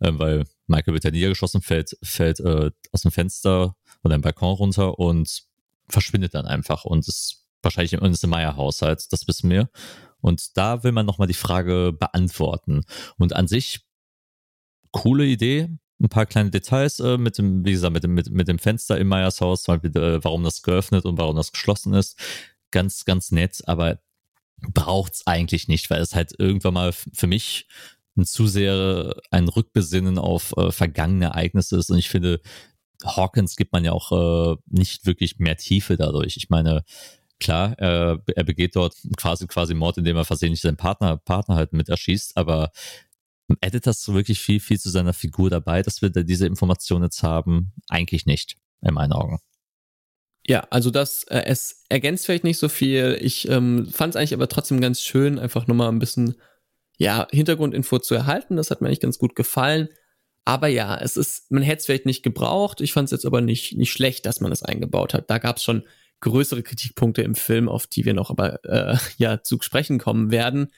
[0.00, 4.54] äh, weil Michael wird ja niedergeschossen, fällt, fällt äh, aus dem Fenster oder im Balkon
[4.54, 5.44] runter und
[5.88, 9.68] verschwindet dann einfach und ist wahrscheinlich im Ernest Meyer-Haushalt, das wissen wir.
[10.22, 12.82] Und da will man nochmal die Frage beantworten.
[13.18, 13.80] Und an sich,
[14.92, 15.68] coole Idee,
[16.00, 18.98] ein paar kleine Details äh, mit dem, wie gesagt, mit dem, mit, mit dem Fenster
[18.98, 22.18] im Meyers Haus, äh, warum das geöffnet und warum das geschlossen ist.
[22.70, 24.00] Ganz, ganz nett, aber
[24.72, 27.66] braucht's eigentlich nicht, weil es halt irgendwann mal für mich
[28.16, 31.90] ein zu sehr ein Rückbesinnen auf äh, vergangene Ereignisse ist.
[31.90, 32.40] Und ich finde,
[33.04, 36.36] Hawkins gibt man ja auch äh, nicht wirklich mehr Tiefe dadurch.
[36.36, 36.84] Ich meine,
[37.42, 41.72] klar, äh, er begeht dort quasi quasi Mord, indem er versehentlich seinen Partner, Partner halt
[41.72, 42.70] mit erschießt, aber
[43.60, 47.22] addet das wirklich viel, viel zu seiner Figur dabei, dass wir da diese Informationen jetzt
[47.22, 47.72] haben?
[47.88, 49.38] Eigentlich nicht, in meinen Augen.
[50.46, 53.16] Ja, also das, äh, es ergänzt vielleicht nicht so viel.
[53.20, 56.36] Ich ähm, fand es eigentlich aber trotzdem ganz schön, einfach nochmal ein bisschen,
[56.98, 58.56] ja, Hintergrundinfo zu erhalten.
[58.56, 59.88] Das hat mir eigentlich ganz gut gefallen.
[60.44, 62.80] Aber ja, es ist, man hätte es vielleicht nicht gebraucht.
[62.80, 65.30] Ich fand es jetzt aber nicht, nicht schlecht, dass man es eingebaut hat.
[65.30, 65.84] Da gab es schon
[66.22, 70.68] größere Kritikpunkte im Film, auf die wir noch aber äh, ja zu sprechen kommen werden.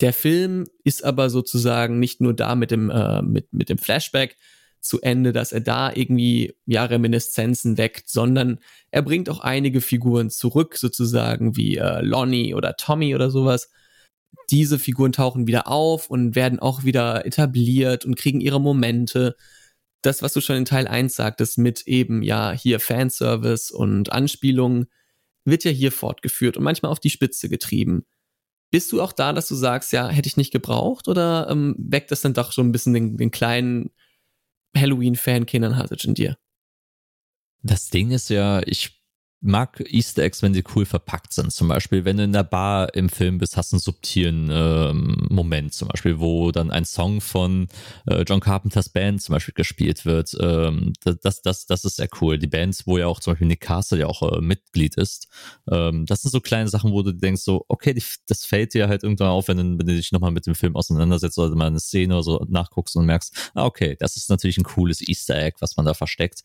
[0.00, 4.36] Der Film ist aber sozusagen nicht nur da mit dem, äh, mit, mit dem Flashback
[4.80, 8.60] zu Ende, dass er da irgendwie ja Reminiszenzen weckt, sondern
[8.92, 13.70] er bringt auch einige Figuren zurück, sozusagen wie äh, Lonnie oder Tommy oder sowas
[14.50, 19.36] diese Figuren tauchen wieder auf und werden auch wieder etabliert und kriegen ihre Momente.
[20.02, 24.86] Das, was du schon in Teil 1 sagtest, mit eben ja hier Fanservice und Anspielungen,
[25.44, 28.04] wird ja hier fortgeführt und manchmal auf die Spitze getrieben.
[28.70, 32.10] Bist du auch da, dass du sagst, ja, hätte ich nicht gebraucht oder ähm, weckt
[32.10, 33.90] das dann doch so ein bisschen den, den kleinen
[34.76, 36.36] Halloween-Fan Kenan Hartage in dir?
[37.62, 38.97] Das Ding ist ja, ich
[39.40, 41.52] mag Easter Eggs, wenn sie cool verpackt sind.
[41.52, 45.26] Zum Beispiel, wenn du in der Bar im Film bist, hast du einen subtilen ähm,
[45.30, 47.68] Moment, zum Beispiel, wo dann ein Song von
[48.06, 50.36] äh, John Carpenters Band zum Beispiel gespielt wird.
[50.40, 52.38] Ähm, das, das, das ist sehr cool.
[52.38, 55.28] Die Bands, wo ja auch zum Beispiel Nick Castle ja auch äh, Mitglied ist.
[55.70, 58.88] Ähm, das sind so kleine Sachen, wo du denkst so, okay, die, das fällt dir
[58.88, 61.66] halt irgendwann auf, wenn du, wenn du dich nochmal mit dem Film auseinandersetzt oder mal
[61.66, 65.40] eine Szene oder so nachguckst und merkst, ah, okay, das ist natürlich ein cooles Easter
[65.40, 66.42] Egg, was man da versteckt.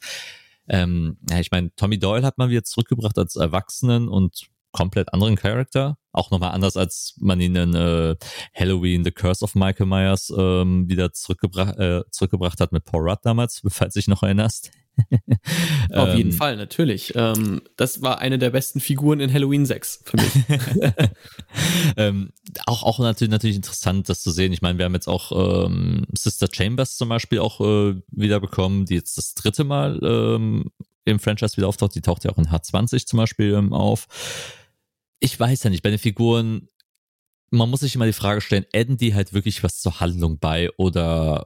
[0.67, 5.35] Ähm, ja, ich meine, Tommy Doyle hat man wieder zurückgebracht als Erwachsenen und komplett anderen
[5.35, 5.97] Charakter.
[6.11, 8.15] Auch nochmal anders, als man ihn in äh,
[8.53, 13.19] Halloween, The Curse of Michael Myers ähm, wieder zurückgebra äh, zurückgebracht hat mit Paul Rudd
[13.23, 14.71] damals, falls dich noch erinnerst.
[15.93, 17.13] Auf ähm, jeden Fall, natürlich.
[17.15, 20.33] Ähm, das war eine der besten Figuren in Halloween 6 für mich.
[21.97, 22.31] ähm,
[22.65, 24.53] auch, auch natürlich, natürlich interessant, das zu sehen.
[24.53, 28.85] Ich meine, wir haben jetzt auch ähm, Sister Chambers zum Beispiel auch äh, wieder bekommen,
[28.85, 30.71] die jetzt das dritte Mal ähm,
[31.05, 31.95] im Franchise wieder auftaucht.
[31.95, 34.07] Die taucht ja auch in H20 zum Beispiel ähm, auf.
[35.19, 36.69] Ich weiß ja nicht, bei den Figuren,
[37.49, 40.69] man muss sich immer die Frage stellen, adden die halt wirklich was zur Handlung bei
[40.77, 41.45] oder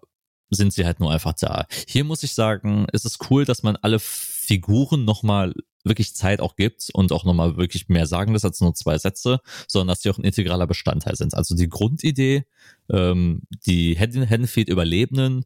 [0.50, 1.66] sind sie halt nur einfach da.
[1.88, 6.56] Hier muss ich sagen, es ist cool, dass man alle Figuren nochmal wirklich Zeit auch
[6.56, 10.10] gibt und auch nochmal wirklich mehr sagen lässt als nur zwei Sätze, sondern dass sie
[10.10, 11.34] auch ein integraler Bestandteil sind.
[11.34, 12.46] Also die Grundidee,
[12.90, 15.46] ähm, die Haddonfield-Überlebenden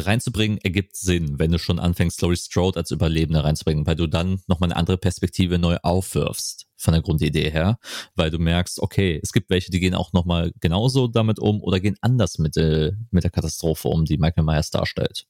[0.00, 4.40] reinzubringen, ergibt Sinn, wenn du schon anfängst, Laurie Strode als Überlebende reinzubringen, weil du dann
[4.46, 7.78] nochmal eine andere Perspektive neu aufwirfst von der Grundidee her,
[8.14, 11.80] weil du merkst, okay, es gibt welche, die gehen auch nochmal genauso damit um oder
[11.80, 15.26] gehen anders mit, äh, mit der Katastrophe um, die Michael Myers darstellt.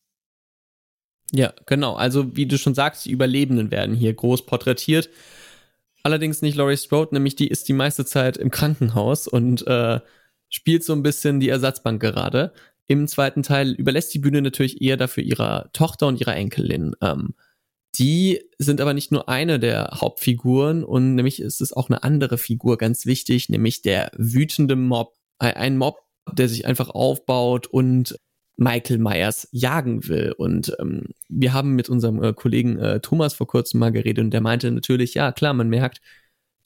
[1.32, 1.94] Ja, genau.
[1.94, 5.08] Also, wie du schon sagst, die Überlebenden werden hier groß porträtiert.
[6.02, 10.00] Allerdings nicht Laurie Strode, nämlich die ist die meiste Zeit im Krankenhaus und äh,
[10.50, 12.52] spielt so ein bisschen die Ersatzbank gerade.
[12.86, 16.94] Im zweiten Teil überlässt die Bühne natürlich eher dafür ihrer Tochter und ihrer Enkelin.
[17.00, 17.34] Ähm,
[17.96, 22.38] die sind aber nicht nur eine der Hauptfiguren und nämlich ist es auch eine andere
[22.38, 25.14] Figur ganz wichtig, nämlich der wütende Mob.
[25.38, 25.98] Ein Mob,
[26.32, 28.18] der sich einfach aufbaut und
[28.56, 30.32] Michael Myers jagen will.
[30.36, 34.30] Und ähm, wir haben mit unserem äh, Kollegen äh, Thomas vor kurzem mal geredet und
[34.30, 36.00] der meinte natürlich, ja klar, man merkt,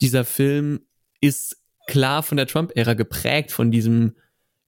[0.01, 0.81] dieser Film
[1.19, 1.57] ist
[1.87, 4.15] klar von der Trump-Ära geprägt, von diesem,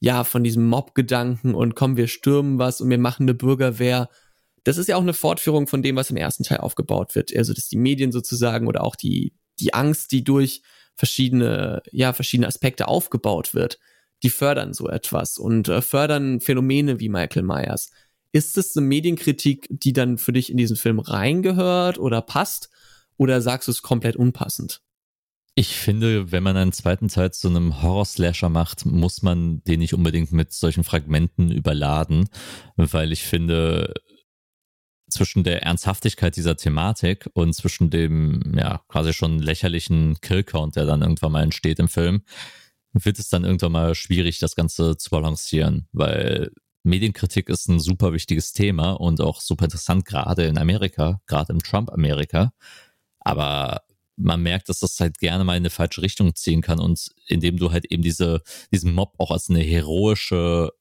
[0.01, 4.09] ja, von diesem Mob-Gedanken und komm, wir stürmen was und wir machen eine Bürgerwehr.
[4.63, 7.35] Das ist ja auch eine Fortführung von dem, was im ersten Teil aufgebaut wird.
[7.35, 10.63] Also, dass die Medien sozusagen oder auch die, die Angst, die durch
[10.95, 13.79] verschiedene, ja, verschiedene Aspekte aufgebaut wird,
[14.23, 17.91] die fördern so etwas und äh, fördern Phänomene wie Michael Myers.
[18.31, 22.69] Ist es eine Medienkritik, die dann für dich in diesen Film reingehört oder passt?
[23.17, 24.81] Oder sagst du es komplett unpassend?
[25.55, 29.93] Ich finde, wenn man einen zweiten Teil zu einem Horror-Slasher macht, muss man den nicht
[29.93, 32.29] unbedingt mit solchen Fragmenten überladen,
[32.77, 33.93] weil ich finde,
[35.09, 41.01] zwischen der Ernsthaftigkeit dieser Thematik und zwischen dem, ja, quasi schon lächerlichen Killcount, der dann
[41.01, 42.23] irgendwann mal entsteht im Film,
[42.93, 46.51] wird es dann irgendwann mal schwierig, das Ganze zu balancieren, weil
[46.83, 51.61] Medienkritik ist ein super wichtiges Thema und auch super interessant, gerade in Amerika, gerade im
[51.61, 52.53] Trump-Amerika.
[53.19, 53.83] Aber
[54.23, 57.57] man merkt, dass das halt gerne mal in eine falsche Richtung ziehen kann und indem
[57.57, 58.41] du halt eben diese,
[58.71, 60.71] diesen Mob auch als eine heroische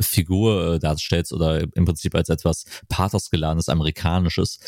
[0.00, 4.58] Figur äh, darstellst oder im Prinzip als etwas pathosgeladenes amerikanisches,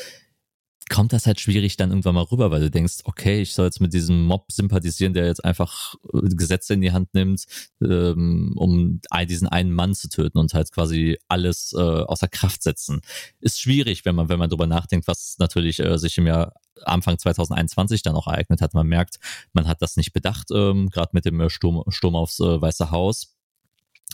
[0.91, 3.81] kommt das halt schwierig dann irgendwann mal rüber, weil du denkst, okay, ich soll jetzt
[3.81, 7.45] mit diesem Mob sympathisieren, der jetzt einfach äh, Gesetze in die Hand nimmt,
[7.83, 13.01] ähm, um diesen einen Mann zu töten und halt quasi alles äh, außer Kraft setzen.
[13.41, 16.53] Ist schwierig, wenn man, wenn man drüber nachdenkt, was natürlich sich im Jahr
[16.85, 18.75] Anfang 2021 dann auch ereignet hat.
[18.75, 19.19] Man merkt,
[19.53, 23.35] man hat das nicht bedacht, ähm, gerade mit dem Sturm, Sturm aufs äh, Weiße Haus.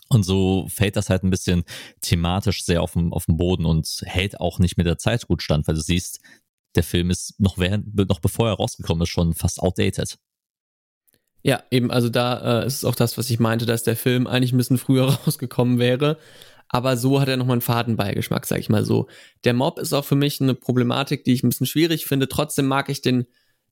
[0.09, 1.65] Und so fällt das halt ein bisschen
[2.01, 5.43] thematisch sehr auf dem, auf dem Boden und hält auch nicht mit der Zeit gut
[5.43, 6.21] stand, weil du siehst,
[6.75, 10.19] der Film ist noch während, noch bevor er rausgekommen ist, schon fast outdated.
[11.43, 14.27] Ja, eben, also da äh, ist es auch das, was ich meinte, dass der Film
[14.27, 16.19] eigentlich ein bisschen früher rausgekommen wäre.
[16.73, 19.09] Aber so hat er nochmal einen Fadenbeigeschmack, sag ich mal so.
[19.45, 22.29] Der Mob ist auch für mich eine Problematik, die ich ein bisschen schwierig finde.
[22.29, 23.27] Trotzdem mag ich den,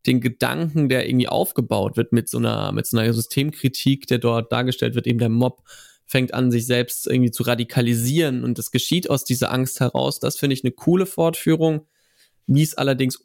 [0.06, 4.50] den Gedanken, der irgendwie aufgebaut wird mit so einer, mit so einer Systemkritik, der dort
[4.52, 5.62] dargestellt wird, eben der Mob
[6.06, 10.18] fängt an, sich selbst irgendwie zu radikalisieren und das geschieht aus dieser Angst heraus.
[10.18, 11.86] Das finde ich eine coole Fortführung.
[12.46, 13.22] Wie es allerdings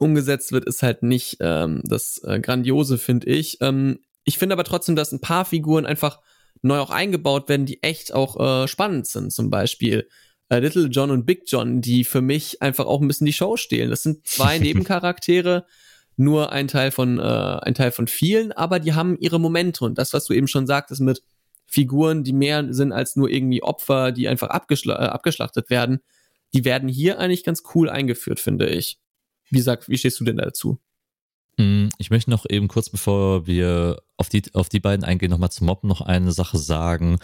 [0.00, 3.58] umgesetzt wird, ist halt nicht ähm, das äh, Grandiose, finde ich.
[3.60, 6.20] Ähm, ich finde aber trotzdem, dass ein paar Figuren einfach
[6.62, 9.32] neu auch eingebaut werden, die echt auch äh, spannend sind.
[9.32, 10.08] Zum Beispiel
[10.48, 13.56] äh, Little John und Big John, die für mich einfach auch ein bisschen die Show
[13.56, 13.90] stehlen.
[13.90, 15.66] Das sind zwei Nebencharaktere,
[16.16, 19.96] nur ein Teil von äh, ein Teil von vielen, aber die haben ihre Momente und
[19.96, 21.22] das, was du eben schon sagtest mit
[21.66, 26.00] Figuren, die mehr sind als nur irgendwie Opfer, die einfach abgeschla äh, abgeschlachtet werden,
[26.52, 28.98] die werden hier eigentlich ganz cool eingeführt, finde ich.
[29.48, 30.80] Wie gesagt, wie stehst du denn dazu?
[31.60, 35.50] Hm, ich möchte noch eben kurz, bevor wir auf die, auf die beiden eingehen, nochmal
[35.50, 37.18] zum Mob noch eine Sache sagen.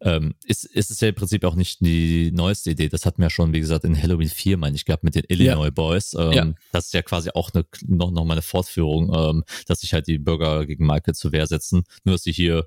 [0.00, 2.88] Ähm, ist, ist es ja im Prinzip auch nicht die neueste Idee.
[2.88, 5.24] Das hatten wir ja schon, wie gesagt, in Halloween 4, meine ich, gehabt mit den
[5.26, 5.70] Illinois ja.
[5.70, 6.14] Boys.
[6.14, 6.52] Ähm, ja.
[6.70, 10.06] Das ist ja quasi auch eine, noch, noch mal eine Fortführung, ähm, dass sich halt
[10.06, 11.82] die Bürger gegen Michael zur Wehr setzen.
[12.04, 12.66] Nur, dass sie hier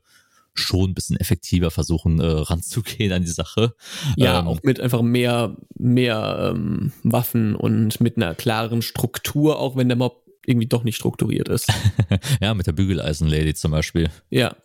[0.54, 3.76] schon ein bisschen effektiver versuchen äh, ranzugehen an die Sache.
[4.18, 9.78] Ja, ähm, auch mit einfach mehr, mehr ähm, Waffen und mit einer klaren Struktur, auch
[9.78, 11.72] wenn der Mob irgendwie doch nicht strukturiert ist.
[12.42, 14.10] ja, mit der Bügeleisen-Lady zum Beispiel.
[14.30, 14.56] Ja.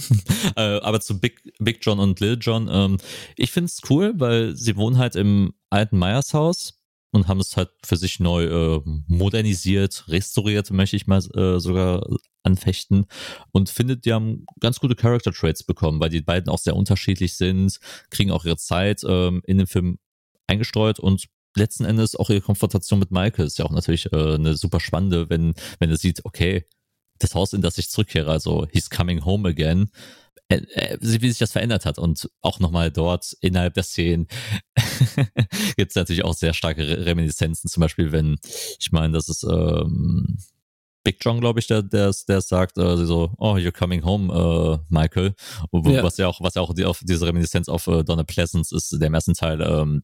[0.56, 2.98] äh, aber zu Big, Big John und Lil John, ähm,
[3.36, 6.80] ich finde es cool, weil sie wohnen halt im alten Meyers Haus
[7.14, 12.06] und haben es halt für sich neu äh, modernisiert, restauriert, möchte ich mal äh, sogar
[12.42, 13.06] anfechten
[13.52, 17.36] und findet, die haben ganz gute Character Traits bekommen, weil die beiden auch sehr unterschiedlich
[17.36, 17.78] sind,
[18.10, 19.98] kriegen auch ihre Zeit ähm, in den Film
[20.46, 21.26] eingestreut und
[21.56, 25.30] letzten Endes auch ihre Konfrontation mit Michael ist ja auch natürlich äh, eine super spannende,
[25.30, 26.66] wenn, wenn er sieht, okay,
[27.18, 29.90] das Haus, in das ich zurückkehre, also he's coming home again,
[30.48, 34.26] äh, äh, wie sich das verändert hat und auch nochmal dort innerhalb der Szenen
[35.76, 38.36] gibt es natürlich auch sehr starke Reminiszenzen, zum Beispiel wenn,
[38.78, 40.38] ich meine, das ist ähm,
[41.04, 44.78] Big John, glaube ich, der, der, der sagt äh, so, oh, you're coming home, äh,
[44.88, 45.34] Michael.
[45.72, 46.02] Ja.
[46.02, 48.90] Was ja auch, was ja auch die, auf diese Reminiszenz auf äh, Donna Pleasance ist,
[48.90, 50.02] der im ersten Teil, ähm,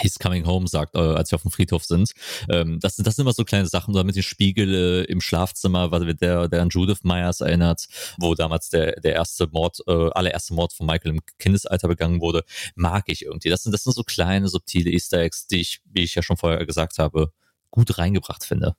[0.00, 2.12] He's coming home sagt, äh, als wir auf dem Friedhof sind.
[2.48, 5.90] Ähm, das, das sind immer so kleine Sachen, oder mit dem Spiegel äh, im Schlafzimmer,
[5.90, 7.86] weil der, der an Judith Myers erinnert,
[8.18, 12.44] wo damals der, der erste Mord, äh, allererste Mord von Michael im Kindesalter begangen wurde,
[12.74, 13.50] mag ich irgendwie.
[13.50, 16.36] Das sind, das sind so kleine, subtile Easter Eggs, die ich, wie ich ja schon
[16.36, 17.32] vorher gesagt habe,
[17.70, 18.74] gut reingebracht finde.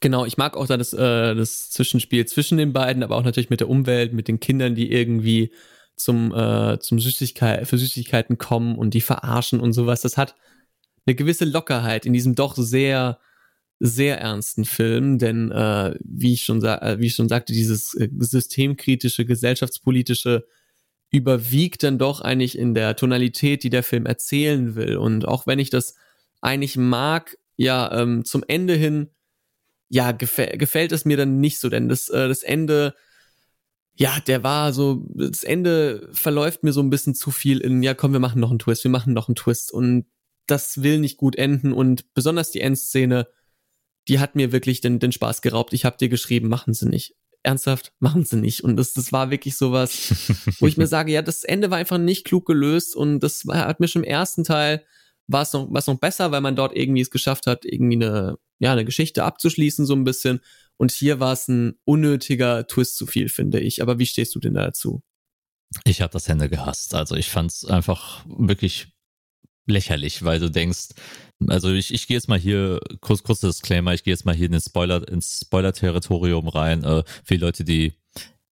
[0.00, 3.60] Genau, ich mag auch das, äh, das Zwischenspiel zwischen den beiden, aber auch natürlich mit
[3.60, 5.52] der Umwelt, mit den Kindern, die irgendwie
[5.96, 10.02] zum, äh, zum Süßigkeit, für Süßigkeiten kommen und die verarschen und sowas.
[10.02, 10.34] Das hat
[11.06, 13.18] eine gewisse Lockerheit in diesem doch sehr,
[13.78, 18.08] sehr ernsten Film, denn äh, wie ich schon äh, wie ich schon sagte, dieses äh,
[18.18, 20.46] systemkritische, gesellschaftspolitische
[21.10, 24.96] überwiegt dann doch eigentlich in der Tonalität, die der Film erzählen will.
[24.96, 25.94] Und auch wenn ich das
[26.40, 29.10] eigentlich mag, ja, ähm, zum Ende hin
[29.88, 32.94] ja, gefä gefällt es mir dann nicht so, denn das, äh, das Ende,
[33.94, 37.94] ja, der war so, das Ende verläuft mir so ein bisschen zu viel in, ja,
[37.94, 40.06] komm, wir machen noch einen Twist, wir machen noch einen Twist und
[40.46, 43.28] das will nicht gut enden und besonders die Endszene,
[44.08, 45.72] die hat mir wirklich den, den Spaß geraubt.
[45.72, 47.14] Ich habe dir geschrieben, machen sie nicht.
[47.42, 48.62] Ernsthaft, machen sie nicht.
[48.64, 50.12] Und das, das war wirklich sowas,
[50.58, 53.80] wo ich mir sage, ja, das Ende war einfach nicht klug gelöst und das hat
[53.80, 54.84] mir schon im ersten Teil
[55.28, 58.38] war es noch, was noch besser, weil man dort irgendwie es geschafft hat, irgendwie eine,
[58.58, 60.40] ja, eine Geschichte abzuschließen, so ein bisschen.
[60.76, 63.82] Und hier war es ein unnötiger Twist zu viel, finde ich.
[63.82, 65.02] Aber wie stehst du denn dazu?
[65.84, 66.94] Ich habe das Ende gehasst.
[66.94, 68.95] Also ich fand es einfach wirklich
[69.66, 70.88] lächerlich, weil du denkst,
[71.48, 74.46] also ich, ich gehe jetzt mal hier, kurz, kurzer Disclaimer, ich gehe jetzt mal hier
[74.46, 76.84] in den Spoiler, ins Spoiler-Territorium rein.
[76.84, 77.94] Äh, die Leute, die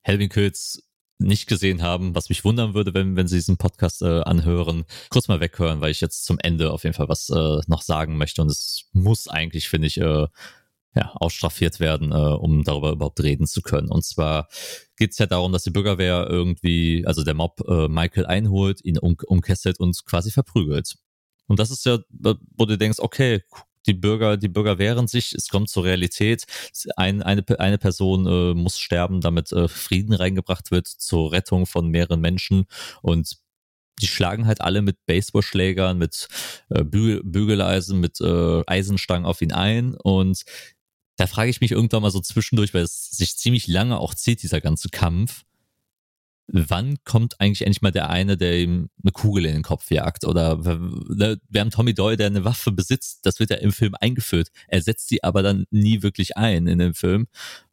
[0.02, 0.84] Helvin Kills
[1.20, 5.28] nicht gesehen haben, was mich wundern würde, wenn, wenn sie diesen Podcast äh, anhören, kurz
[5.28, 8.42] mal weghören, weil ich jetzt zum Ende auf jeden Fall was äh, noch sagen möchte
[8.42, 10.28] und es muss eigentlich, finde ich, äh,
[10.96, 13.90] ja, ausstraffiert werden, äh, um darüber überhaupt reden zu können.
[13.90, 14.48] Und zwar
[14.98, 18.98] geht es ja darum, dass die Bürgerwehr irgendwie, also der Mob äh, Michael einholt, ihn
[18.98, 20.96] um, umkesselt und quasi verprügelt.
[21.48, 23.42] Und das ist ja, wo du denkst, okay,
[23.88, 26.44] die Bürger, die Bürger wehren sich, es kommt zur Realität.
[26.96, 31.88] Ein, eine, eine Person äh, muss sterben, damit äh, Frieden reingebracht wird zur Rettung von
[31.88, 32.66] mehreren Menschen.
[33.02, 33.38] Und
[34.02, 36.28] die schlagen halt alle mit Baseballschlägern, mit
[36.70, 39.96] äh, Bügel, Bügeleisen, mit äh, Eisenstangen auf ihn ein.
[39.96, 40.44] Und
[41.20, 44.42] da frage ich mich irgendwann mal so zwischendurch, weil es sich ziemlich lange auch zieht,
[44.42, 45.44] dieser ganze Kampf.
[46.48, 50.24] Wann kommt eigentlich endlich mal der eine, der ihm eine Kugel in den Kopf jagt?
[50.24, 53.26] Oder ne, wir haben Tommy Doyle, der eine Waffe besitzt.
[53.26, 54.48] Das wird ja im Film eingeführt.
[54.70, 57.28] Er setzt sie aber dann nie wirklich ein in dem Film.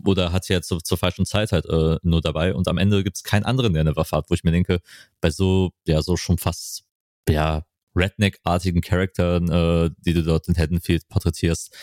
[0.04, 2.52] Oder hat sie ja zur, zur falschen Zeit halt äh, nur dabei.
[2.52, 4.80] Und am Ende gibt es keinen anderen, der eine Waffe hat, wo ich mir denke,
[5.20, 6.84] bei so, ja, so schon fast,
[7.28, 11.74] ja, Redneck-artigen Charakteren, äh, die du dort in Haddonfield porträtierst,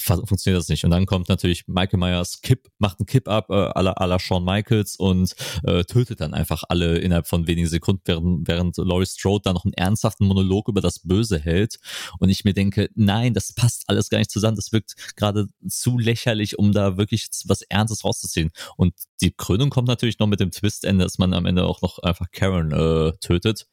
[0.00, 0.84] funktioniert das nicht.
[0.84, 4.18] Und dann kommt natürlich Michael Myers, Kipp, macht einen Kipp-Up äh, à, la, à la
[4.18, 5.34] Shawn Michaels und
[5.64, 9.64] äh, tötet dann einfach alle innerhalb von wenigen Sekunden, während, während Laurie Strode dann noch
[9.64, 11.78] einen ernsthaften Monolog über das Böse hält.
[12.18, 14.56] Und ich mir denke, nein, das passt alles gar nicht zusammen.
[14.56, 18.50] Das wirkt gerade zu lächerlich, um da wirklich was Ernstes rauszuziehen.
[18.76, 21.98] Und die Krönung kommt natürlich noch mit dem Twist-Ende, dass man am Ende auch noch
[21.98, 23.66] einfach Karen äh, tötet.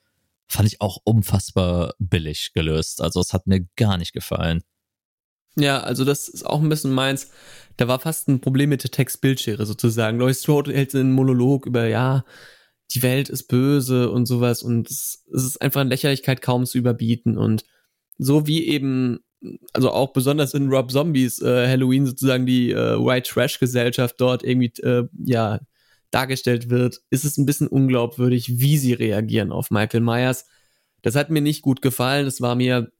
[0.49, 3.01] Fand ich auch unfassbar billig gelöst.
[3.01, 4.63] Also es hat mir gar nicht gefallen.
[5.57, 7.31] Ja, also das ist auch ein bisschen meins.
[7.77, 10.19] Da war fast ein Problem mit der Text-Bildschere sozusagen.
[10.19, 12.23] Lois Strode hält einen Monolog über, ja,
[12.93, 17.37] die Welt ist böse und sowas und es, ist einfach in Lächerlichkeit kaum zu überbieten
[17.37, 17.65] und
[18.17, 19.19] so wie eben,
[19.73, 24.43] also auch besonders in Rob Zombies äh, Halloween sozusagen die äh, White Trash Gesellschaft dort
[24.43, 25.59] irgendwie, äh, ja,
[26.11, 30.45] dargestellt wird, ist es ein bisschen unglaubwürdig, wie sie reagieren auf Michael Myers.
[31.01, 32.25] Das hat mir nicht gut gefallen.
[32.25, 32.91] Es war mir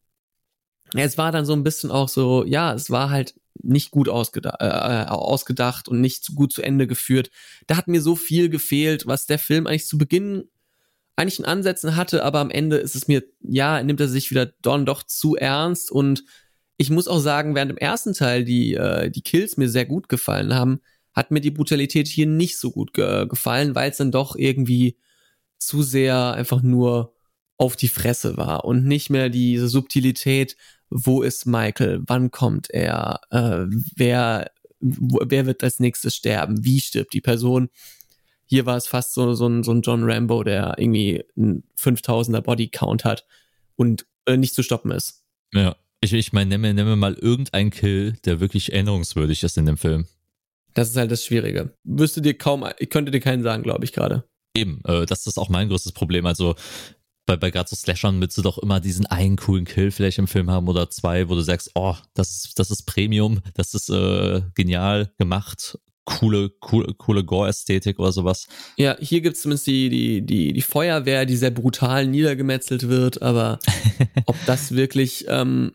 [0.93, 4.57] es war dann so ein bisschen auch so, ja, es war halt nicht gut ausgeda
[4.59, 7.31] äh, ausgedacht und nicht gut zu Ende geführt.
[7.65, 10.49] Da hat mir so viel gefehlt, was der Film eigentlich zu Beginn
[11.15, 14.53] eigentlich in Ansätzen hatte, aber am Ende ist es mir, ja, nimmt er sich wieder
[14.61, 16.23] dann doch zu ernst und
[16.77, 20.09] ich muss auch sagen, während im ersten Teil die, äh, die Kills mir sehr gut
[20.09, 20.79] gefallen haben,
[21.13, 24.97] hat mir die Brutalität hier nicht so gut ge gefallen, weil es dann doch irgendwie
[25.57, 27.15] zu sehr einfach nur
[27.57, 30.55] auf die Fresse war und nicht mehr diese Subtilität,
[30.89, 33.65] wo ist Michael, wann kommt er, äh,
[33.95, 37.69] wer, wer wird als nächstes sterben, wie stirbt die Person.
[38.45, 42.41] Hier war es fast so, so, ein, so ein John Rambo, der irgendwie einen 5000er
[42.41, 43.25] Bodycount hat
[43.75, 45.23] und äh, nicht zu stoppen ist.
[45.53, 49.77] Ja, ich, ich meine, nenne, nenne mal irgendeinen Kill, der wirklich erinnerungswürdig ist in dem
[49.77, 50.07] Film.
[50.73, 51.73] Das ist halt das Schwierige.
[51.83, 54.23] Wüsste dir kaum, ich könnte dir keinen sagen, glaube ich gerade.
[54.55, 56.25] Eben, äh, das ist auch mein größtes Problem.
[56.25, 56.55] Also
[57.27, 60.27] bei, bei gerade so Slashern willst du doch immer diesen einen coolen Kill vielleicht im
[60.27, 63.89] Film haben oder zwei, wo du sagst, oh, das ist, das ist Premium, das ist
[63.89, 68.47] äh, genial gemacht, coole, coole, coole Gore-Ästhetik oder sowas.
[68.77, 73.59] Ja, hier gibt's zumindest die, die, die, die Feuerwehr, die sehr brutal niedergemetzelt wird, aber
[74.25, 75.73] ob das wirklich ähm,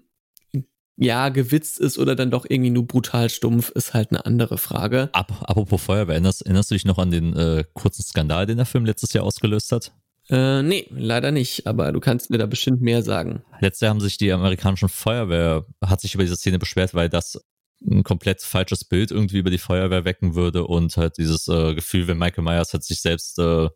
[0.96, 5.10] ja, gewitzt ist oder dann doch irgendwie nur brutal stumpf, ist halt eine andere Frage.
[5.12, 8.66] Ap apropos Feuerwehr, erinnerst, erinnerst du dich noch an den äh, kurzen Skandal, den der
[8.66, 9.92] Film letztes Jahr ausgelöst hat?
[10.28, 13.42] Äh, nee, leider nicht, aber du kannst mir da bestimmt mehr sagen.
[13.60, 17.40] Letztes Jahr haben sich die amerikanischen Feuerwehr, hat sich über diese Szene beschwert, weil das
[17.84, 22.06] ein komplett falsches Bild irgendwie über die Feuerwehr wecken würde und halt dieses äh, Gefühl,
[22.06, 23.68] wenn Michael Myers halt sich selbst äh,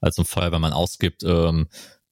[0.00, 1.68] als ein Feuerwehrmann ausgibt, ähm,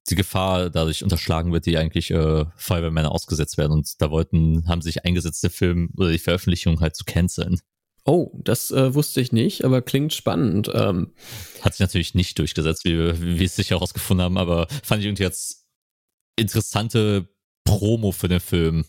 [0.09, 3.73] die Gefahr dadurch unterschlagen wird, die eigentlich äh, Feuerwehrmänner ausgesetzt werden.
[3.73, 7.59] Und da wollten, haben sich eingesetzt, der Film oder die Veröffentlichung halt zu canceln.
[8.03, 10.69] Oh, das äh, wusste ich nicht, aber klingt spannend.
[10.73, 11.13] Ähm,
[11.61, 15.01] Hat sich natürlich nicht durchgesetzt, wie wir, wie wir es sicher herausgefunden haben, aber fand
[15.01, 15.67] ich irgendwie jetzt
[16.35, 17.29] interessante
[17.63, 18.85] Promo für den Film,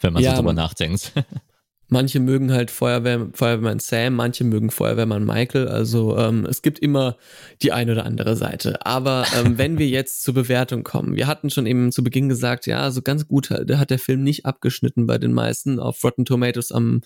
[0.00, 1.12] wenn man ja, so drüber nachdenkt.
[1.94, 5.68] Manche mögen halt Feuerwehr, Feuerwehrmann Sam, manche mögen Feuerwehrmann Michael.
[5.68, 7.16] Also ähm, es gibt immer
[7.62, 8.84] die eine oder andere Seite.
[8.84, 12.66] Aber ähm, wenn wir jetzt zur Bewertung kommen, wir hatten schon eben zu Beginn gesagt,
[12.66, 16.72] ja, so ganz gut hat der Film nicht abgeschnitten bei den meisten, auf Rotten Tomatoes
[16.72, 17.02] am,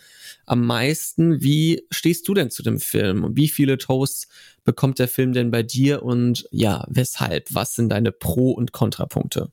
[0.47, 1.43] am meisten.
[1.43, 3.36] Wie stehst du denn zu dem Film?
[3.36, 4.26] Wie viele Toasts
[4.64, 7.55] bekommt der Film denn bei dir und ja, weshalb?
[7.55, 9.53] Was sind deine Pro- und Kontrapunkte?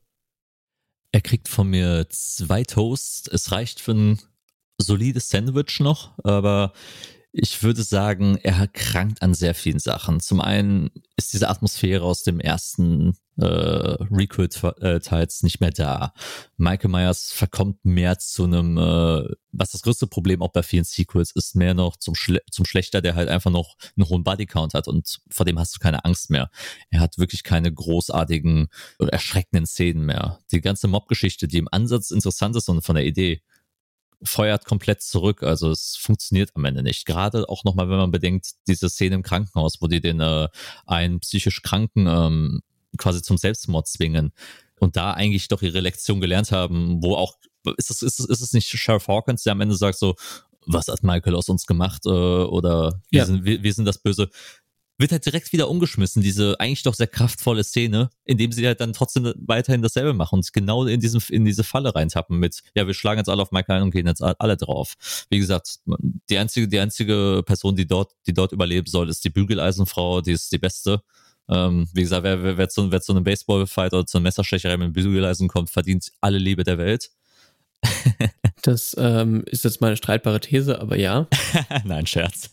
[1.11, 3.27] Er kriegt von mir zwei Toasts.
[3.27, 4.19] Es reicht für ein
[4.77, 6.73] solides Sandwich noch, aber
[7.37, 10.21] ich würde sagen, er krankt an sehr vielen Sachen.
[10.21, 16.13] Zum einen ist diese Atmosphäre aus dem ersten äh, Requel-Teils nicht mehr da.
[16.55, 21.31] Michael Myers verkommt mehr zu einem, äh, was das größte Problem auch bei vielen Sequels
[21.35, 24.87] ist, mehr noch zum, Schle zum Schlechter, der halt einfach noch einen hohen Bodycount hat
[24.87, 26.49] und vor dem hast du keine Angst mehr.
[26.89, 28.67] Er hat wirklich keine großartigen,
[28.99, 30.39] erschreckenden Szenen mehr.
[30.53, 33.41] Die ganze Mob-Geschichte, die im Ansatz interessant ist und von der Idee,
[34.25, 35.43] feuert komplett zurück.
[35.43, 37.05] Also es funktioniert am Ende nicht.
[37.05, 40.47] Gerade auch nochmal, wenn man bedenkt, diese Szene im Krankenhaus, wo die den äh,
[40.85, 42.61] einen psychisch Kranken ähm,
[42.97, 44.31] quasi zum Selbstmord zwingen
[44.79, 47.35] und da eigentlich doch ihre Lektion gelernt haben, wo auch,
[47.77, 50.15] ist es, ist es, ist es nicht Sheriff Hawkins, der am Ende sagt so,
[50.65, 53.25] was hat Michael aus uns gemacht äh, oder wir, ja.
[53.25, 54.29] sind, wir, wir sind das Böse
[54.97, 58.93] wird halt direkt wieder umgeschmissen, diese eigentlich doch sehr kraftvolle Szene, indem sie halt dann
[58.93, 62.93] trotzdem weiterhin dasselbe machen und genau in diesem, in diese Falle reintappen mit, ja, wir
[62.93, 64.93] schlagen jetzt alle auf Michael und gehen jetzt alle drauf.
[65.29, 65.79] Wie gesagt,
[66.29, 70.31] die einzige, die einzige Person, die dort, die dort überleben soll, ist die Bügeleisenfrau, die
[70.31, 71.01] ist die beste.
[71.47, 74.77] Ähm, wie gesagt, wer, wer, wer, zu, wer zu einem Baseballfight oder zu einer Messerstecherei
[74.77, 77.11] mit einem Bügeleisen kommt, verdient alle Liebe der Welt.
[78.61, 81.27] das ähm, ist jetzt meine streitbare These, aber ja.
[81.83, 82.49] Nein, Scherz.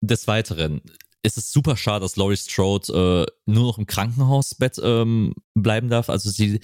[0.00, 0.82] Des Weiteren
[1.22, 6.08] ist es super schade, dass Laurie Strode äh, nur noch im Krankenhausbett ähm, bleiben darf.
[6.10, 6.60] Also sie,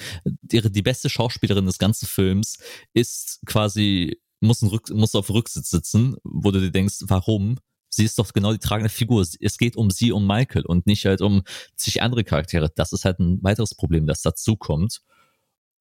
[0.51, 2.59] ihre, die beste Schauspielerin des ganzen Films
[2.93, 7.59] ist quasi, muss, ein Rück, muss auf Rücksitz sitzen, wo du dir denkst, warum?
[7.89, 9.24] Sie ist doch genau die tragende Figur.
[9.41, 11.43] Es geht um sie, um Michael und nicht halt um
[11.76, 12.70] sich andere Charaktere.
[12.74, 15.03] Das ist halt ein weiteres Problem, das dazu kommt.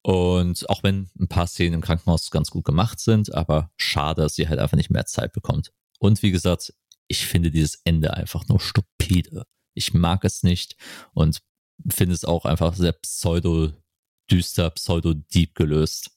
[0.04, 4.36] Und auch wenn ein paar Szenen im Krankenhaus ganz gut gemacht sind, aber schade, dass
[4.36, 5.72] sie halt einfach nicht mehr Zeit bekommt.
[6.00, 6.74] Und wie gesagt,
[7.14, 9.46] ich finde dieses Ende einfach nur stupide.
[9.76, 10.76] Ich mag es nicht
[11.14, 11.44] und
[11.92, 16.10] finde es auch einfach sehr pseudo-düster, pseudo-deep gelöst.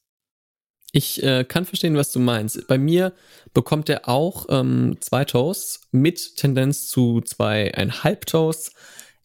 [0.93, 2.67] Ich äh, kann verstehen, was du meinst.
[2.67, 3.13] Bei mir
[3.53, 8.73] bekommt er auch ähm, zwei Toasts mit Tendenz zu zweieinhalb Toasts.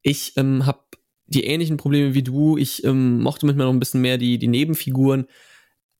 [0.01, 0.84] Ich ähm, habe
[1.28, 2.57] die ähnlichen Probleme wie du.
[2.57, 5.28] Ich ähm, mochte manchmal noch ein bisschen mehr die, die Nebenfiguren.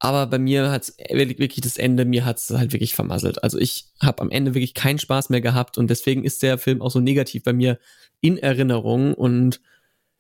[0.04, 3.44] Aber bei mir hat es wirklich das Ende, mir hat es halt wirklich vermasselt.
[3.44, 6.82] Also ich habe am Ende wirklich keinen Spaß mehr gehabt und deswegen ist der Film
[6.82, 7.78] auch so negativ bei mir
[8.20, 9.14] in Erinnerung.
[9.14, 9.62] Und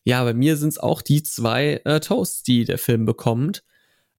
[0.04, 3.64] ja, bei mir sind es auch die zwei äh, Toasts, die der Film bekommt.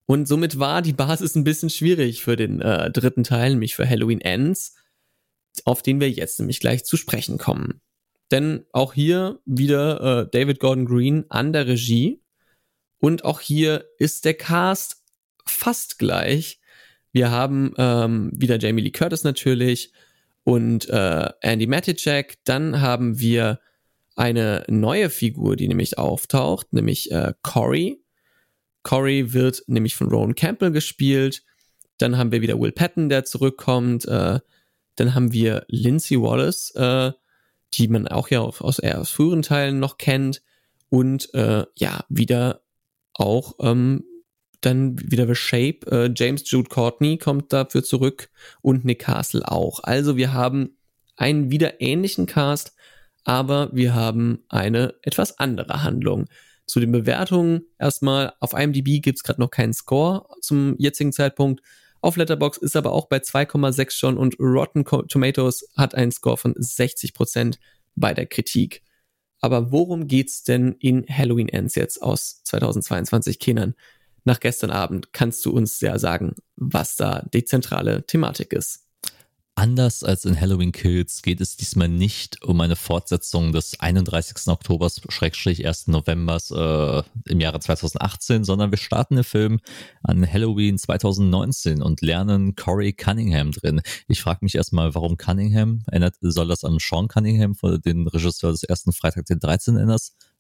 [0.05, 3.89] Und somit war die Basis ein bisschen schwierig für den äh, dritten Teil, nämlich für
[3.89, 4.75] Halloween Ends,
[5.65, 7.81] auf den wir jetzt nämlich gleich zu sprechen kommen.
[8.33, 12.21] Denn auch hier wieder äh, David Gordon Green an der Regie.
[12.99, 15.02] Und auch hier ist der Cast
[15.47, 16.61] fast gleich.
[17.13, 19.93] Wir haben ähm, wieder Jamie Lee Curtis natürlich
[20.45, 22.39] und äh, Andy Maticek.
[22.45, 23.61] Dann haben wir
[24.17, 28.03] eine neue Figur, die nämlich auftaucht, nämlich äh, Corey.
[28.83, 31.43] Corey wird nämlich von Rowan Campbell gespielt.
[31.99, 34.07] Dann haben wir wieder Will Patton, der zurückkommt.
[34.07, 34.41] Äh,
[34.97, 37.13] dann haben wir Lindsay Wallace, äh,
[37.75, 40.43] die man auch ja aus, eher früheren Teilen noch kennt.
[40.89, 42.63] Und äh, ja, wieder
[43.15, 44.05] auch ähm,
[44.67, 45.87] dann wieder The Shape.
[45.91, 49.81] Äh, James Jude Courtney kommt dafür zurück und Nick Castle auch.
[49.83, 50.77] Also wir haben
[51.17, 52.75] einen wieder ähnlichen Cast,
[53.25, 56.27] aber wir haben eine etwas andere Handlung.
[56.67, 61.61] Zu den Bewertungen erstmal, auf IMDb gibt es gerade noch keinen Score zum jetzigen Zeitpunkt.
[62.01, 66.55] Auf Letterbox ist aber auch bei 2,6 schon und Rotten Tomatoes hat einen Score von
[66.55, 67.59] 60%
[67.95, 68.83] bei der Kritik.
[69.41, 73.75] Aber worum geht's denn in Halloween Ends jetzt aus 2022, Kenan?
[74.25, 78.83] Nach gestern Abend kannst du uns ja sagen, was da die zentrale Thematik ist.
[79.55, 84.49] Anders als in Halloween Kills geht es diesmal nicht um eine Fortsetzung des 31.
[84.49, 85.89] Oktobers, Schrägstrich 1.
[85.89, 89.61] Novembers äh, im Jahre 2018, sondern wir starten den Film
[90.03, 93.83] an Halloween 2019 und lernen Corey Cunningham drin.
[94.09, 95.83] Ich frage mich erstmal, warum Cunningham?
[95.87, 97.55] Erinnert, soll das an Sean Cunningham,
[97.85, 99.77] den Regisseur des ersten Freitag den 13.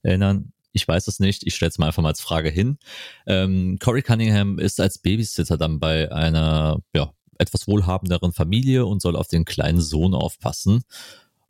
[0.02, 0.52] erinnern?
[0.72, 1.46] Ich weiß es nicht.
[1.46, 2.78] Ich stelle es mal einfach mal als Frage hin.
[3.26, 9.16] Ähm, Corey Cunningham ist als Babysitter dann bei einer ja, etwas wohlhabenderen Familie und soll
[9.16, 10.82] auf den kleinen Sohn aufpassen.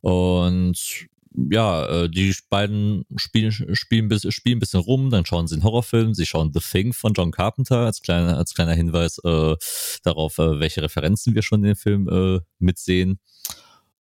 [0.00, 1.08] Und
[1.50, 6.14] ja, äh, die beiden spielen, spielen, spielen ein bisschen rum, dann schauen sie einen Horrorfilm,
[6.14, 9.56] sie schauen The Thing von John Carpenter als kleiner, als kleiner Hinweis äh,
[10.02, 13.18] darauf, äh, welche Referenzen wir schon in dem Film äh, mitsehen.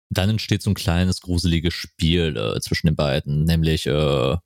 [0.09, 4.37] Dann entsteht so ein kleines gruseliges Spiel äh, zwischen den beiden, nämlich äh,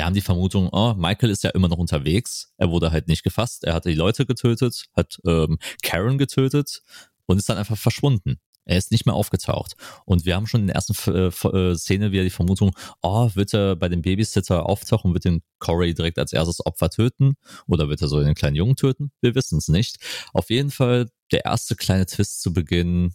[0.00, 2.54] wir haben die Vermutung, oh, Michael ist ja immer noch unterwegs.
[2.56, 3.64] Er wurde halt nicht gefasst.
[3.64, 6.80] Er hatte die Leute getötet, hat ähm, Karen getötet
[7.26, 8.40] und ist dann einfach verschwunden.
[8.64, 9.74] Er ist nicht mehr aufgetaucht.
[10.06, 12.70] Und wir haben schon in der ersten äh, äh, Szene wieder die Vermutung,
[13.02, 17.34] oh, wird er bei dem Babysitter auftauchen wird den Corey direkt als erstes Opfer töten?
[17.66, 19.12] Oder wird er so den kleinen Jungen töten?
[19.20, 19.98] Wir wissen es nicht.
[20.32, 23.12] Auf jeden Fall der erste kleine Twist zu Beginn.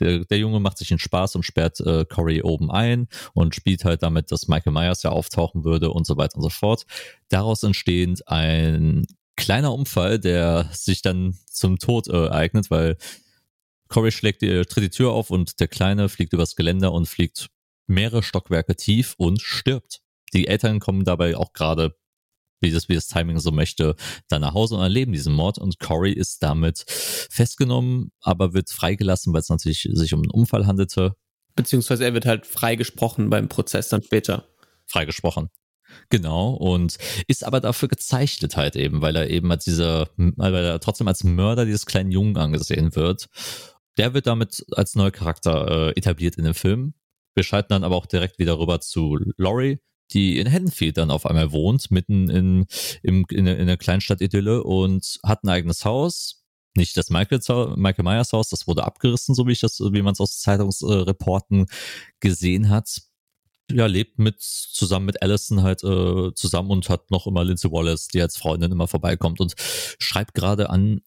[0.00, 3.84] Der, der Junge macht sich den Spaß und sperrt äh, Corey oben ein und spielt
[3.84, 6.84] halt damit, dass Michael Myers ja auftauchen würde und so weiter und so fort.
[7.28, 12.96] Daraus entstehend ein kleiner Unfall, der sich dann zum Tod äh, eignet, weil
[13.88, 17.48] Corey schlägt die, tritt die Tür auf und der Kleine fliegt übers Geländer und fliegt
[17.86, 20.00] mehrere Stockwerke tief und stirbt.
[20.32, 21.96] Die Eltern kommen dabei auch gerade,
[22.64, 23.94] wie das, wie das Timing so möchte,
[24.28, 29.32] dann nach Hause und erleben diesen Mord und Corey ist damit festgenommen, aber wird freigelassen,
[29.32, 31.14] weil es natürlich sich um einen Unfall handelte.
[31.54, 34.48] Beziehungsweise er wird halt freigesprochen beim Prozess dann später.
[34.86, 35.50] Freigesprochen.
[36.10, 36.96] Genau, und
[37.28, 41.22] ist aber dafür gezeichnet halt eben, weil er eben als dieser, weil er trotzdem als
[41.22, 43.28] Mörder dieses kleinen Jungen angesehen wird
[43.96, 46.94] der wird damit als neuer Charakter äh, etabliert in dem Film.
[47.34, 49.78] Wir schalten dann aber auch direkt wieder rüber zu Laurie,
[50.12, 52.66] die in Haddonfield dann auf einmal wohnt, mitten in,
[53.02, 56.44] in, in, in einer Kleinstadt-Idylle und hat ein eigenes Haus.
[56.76, 57.40] Nicht das Michael,
[57.76, 61.66] Michael Myers Haus, das wurde abgerissen, so wie ich das, wie man es aus Zeitungsreporten
[62.20, 63.02] gesehen hat.
[63.70, 68.08] Ja, lebt mit zusammen mit Allison halt äh, zusammen und hat noch immer Lindsay Wallace,
[68.08, 71.00] die als Freundin immer vorbeikommt und schreibt gerade an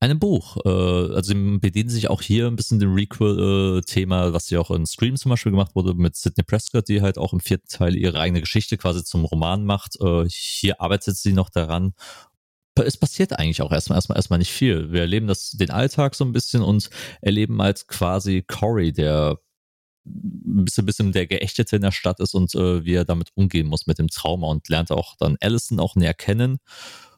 [0.00, 0.56] einem Buch.
[0.64, 4.86] Äh, also sie bedienen sich auch hier ein bisschen dem Requel-Thema, was ja auch in
[4.86, 8.20] Scream zum Beispiel gemacht wurde mit Sidney Prescott, die halt auch im vierten Teil ihre
[8.20, 10.00] eigene Geschichte quasi zum Roman macht.
[10.00, 11.94] Äh, hier arbeitet sie noch daran.
[12.76, 14.92] Es passiert eigentlich auch erstmal erstmal erstmal nicht viel.
[14.92, 16.90] Wir erleben das den Alltag so ein bisschen und
[17.20, 19.38] erleben halt quasi Corey, der
[20.06, 23.66] ein bisschen, bisschen der Geächtete in der Stadt ist und äh, wie er damit umgehen
[23.66, 26.58] muss mit dem Trauma und lernt auch dann Allison auch näher kennen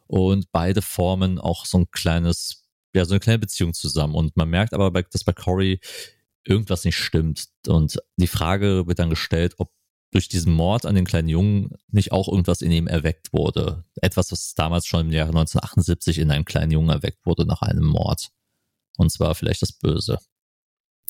[0.07, 2.60] und beide formen auch so ein kleines
[2.95, 4.14] ja, so eine kleine Beziehung zusammen.
[4.14, 5.80] Und man merkt aber, dass bei Corey
[6.45, 7.49] irgendwas nicht stimmt.
[7.66, 9.70] Und die Frage wird dann gestellt, ob
[10.12, 13.84] durch diesen Mord an den kleinen Jungen nicht auch irgendwas in ihm erweckt wurde.
[14.01, 17.84] Etwas, was damals schon im Jahre 1978 in einem kleinen Jungen erweckt wurde nach einem
[17.84, 18.30] Mord.
[18.97, 20.18] Und zwar vielleicht das Böse.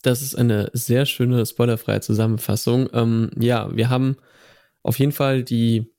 [0.03, 2.91] Das ist eine sehr schöne, spoilerfreie Zusammenfassung.
[2.93, 4.17] Ähm, ja, wir haben
[4.83, 5.93] auf jeden Fall die,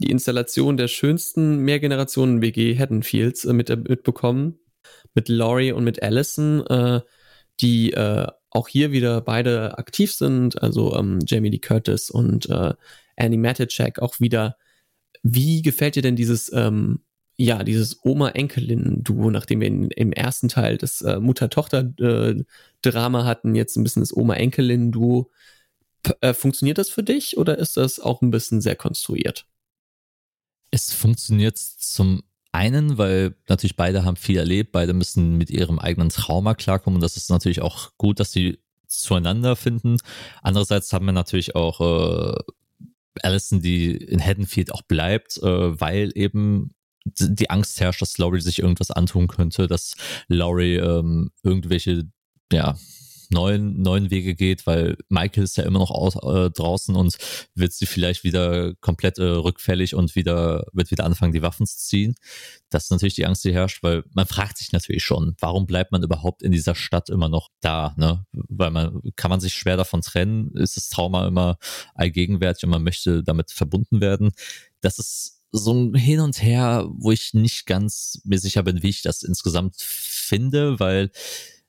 [0.00, 4.58] die Installation der schönsten Mehrgenerationen-WG Haddonfields äh, mit, äh, mitbekommen
[5.14, 7.00] mit Laurie und mit Allison, äh,
[7.60, 12.74] die äh, auch hier wieder beide aktiv sind, also ähm, Jamie Lee Curtis und äh,
[13.16, 14.56] Annie Matichak auch wieder.
[15.22, 17.00] Wie gefällt dir denn dieses, ähm,
[17.36, 23.82] ja, dieses Oma-Enkelin-Duo, nachdem wir in, im ersten Teil das äh, Mutter-Tochter-Drama hatten, jetzt ein
[23.82, 25.30] bisschen das Oma-Enkelin-Duo.
[26.20, 29.46] Äh, funktioniert das für dich oder ist das auch ein bisschen sehr konstruiert?
[30.70, 32.22] Es funktioniert zum
[32.54, 37.02] einen, weil natürlich beide haben viel erlebt, beide müssen mit ihrem eigenen Trauma klarkommen und
[37.02, 39.98] das ist natürlich auch gut, dass sie zueinander finden.
[40.42, 42.34] Andererseits haben wir natürlich auch äh,
[43.22, 46.74] Allison, die in Haddonfield auch bleibt, äh, weil eben
[47.04, 49.94] die Angst herrscht, dass Laurie sich irgendwas antun könnte, dass
[50.28, 52.04] Laurie ähm, irgendwelche
[52.52, 52.76] ja,
[53.34, 57.16] neuen, neuen Wege geht, weil Michael ist ja immer noch aus, äh, draußen und
[57.54, 61.76] wird sie vielleicht wieder komplett äh, rückfällig und wieder, wird wieder anfangen, die Waffen zu
[61.76, 62.14] ziehen.
[62.70, 65.92] Das ist natürlich die Angst, die herrscht, weil man fragt sich natürlich schon, warum bleibt
[65.92, 68.24] man überhaupt in dieser Stadt immer noch da, ne?
[68.32, 70.52] Weil man, kann man sich schwer davon trennen?
[70.54, 71.58] Ist das Trauma immer
[71.94, 74.32] allgegenwärtig und man möchte damit verbunden werden?
[74.80, 78.88] Das ist so ein Hin und Her, wo ich nicht ganz mir sicher bin, wie
[78.88, 81.10] ich das insgesamt finde, weil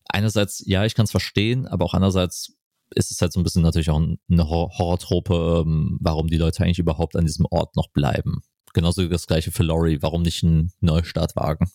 [0.10, 2.56] einerseits, ja, ich kann es verstehen, aber auch andererseits
[2.94, 6.80] ist es halt so ein bisschen natürlich auch eine Horrortrope, ähm, warum die Leute eigentlich
[6.80, 8.42] überhaupt an diesem Ort noch bleiben.
[8.74, 11.72] Genauso das gleiche für Laurie, warum nicht einen Neustart wagen?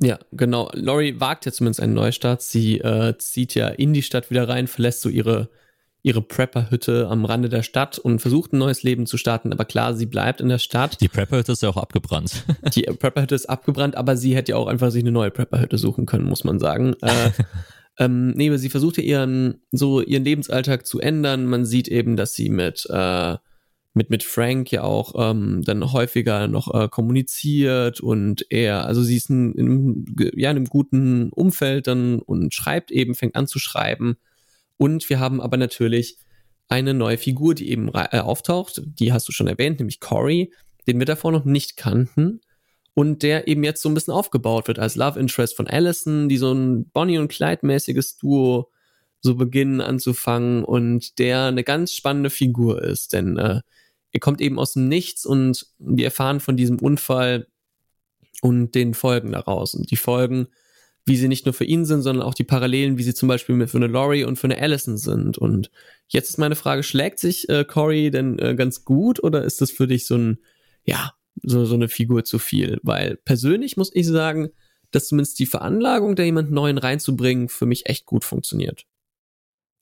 [0.00, 0.70] Ja, genau.
[0.74, 2.40] Laurie wagt ja zumindest einen Neustart.
[2.42, 5.50] Sie äh, zieht ja in die Stadt wieder rein, verlässt so ihre
[6.02, 9.52] ihre Prepper-Hütte am Rande der Stadt und versucht ein neues Leben zu starten.
[9.52, 11.00] Aber klar, sie bleibt in der Stadt.
[11.00, 12.44] Die Prepper-Hütte ist ja auch abgebrannt.
[12.74, 16.06] Die Prepper-Hütte ist abgebrannt, aber sie hätte ja auch einfach sich eine neue Prepper-Hütte suchen
[16.06, 16.94] können, muss man sagen.
[17.02, 17.30] Äh,
[17.98, 21.46] ähm, nee, aber sie versucht ja ihren, so ihren Lebensalltag zu ändern.
[21.46, 23.36] Man sieht eben, dass sie mit, äh,
[23.92, 29.16] mit, mit Frank ja auch ähm, dann häufiger noch äh, kommuniziert und er, also sie
[29.16, 30.04] ist in, in,
[30.36, 34.16] ja, in einem guten Umfeld dann und schreibt eben, fängt an zu schreiben
[34.78, 36.16] und wir haben aber natürlich
[36.68, 38.82] eine neue Figur, die eben äh, auftaucht.
[38.84, 40.52] Die hast du schon erwähnt, nämlich Corey,
[40.86, 42.40] den wir davor noch nicht kannten.
[42.94, 46.36] Und der eben jetzt so ein bisschen aufgebaut wird als Love Interest von Allison, die
[46.36, 48.70] so ein Bonnie und Clyde-mäßiges Duo
[49.20, 53.60] so beginnen anzufangen und der eine ganz spannende Figur ist, denn äh,
[54.12, 57.46] er kommt eben aus dem Nichts und wir erfahren von diesem Unfall
[58.42, 59.74] und den Folgen daraus.
[59.74, 60.48] Und die Folgen
[61.08, 63.66] wie sie nicht nur für ihn sind, sondern auch die Parallelen, wie sie zum Beispiel
[63.66, 65.38] für eine Laurie und für eine Allison sind.
[65.38, 65.70] Und
[66.08, 69.70] jetzt ist meine Frage, schlägt sich äh, Corey denn äh, ganz gut oder ist das
[69.70, 70.38] für dich so ein,
[70.84, 72.78] ja, so, so eine Figur zu viel?
[72.82, 74.50] Weil persönlich muss ich sagen,
[74.90, 78.84] dass zumindest die Veranlagung, da jemand Neuen reinzubringen, für mich echt gut funktioniert.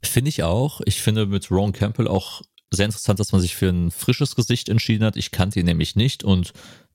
[0.02, 0.80] Finde ich auch.
[0.84, 4.68] Ich finde mit Ron Campbell auch sehr interessant, dass man sich für ein frisches Gesicht
[4.68, 5.16] entschieden hat.
[5.16, 6.52] Ich kannte ihn nämlich nicht und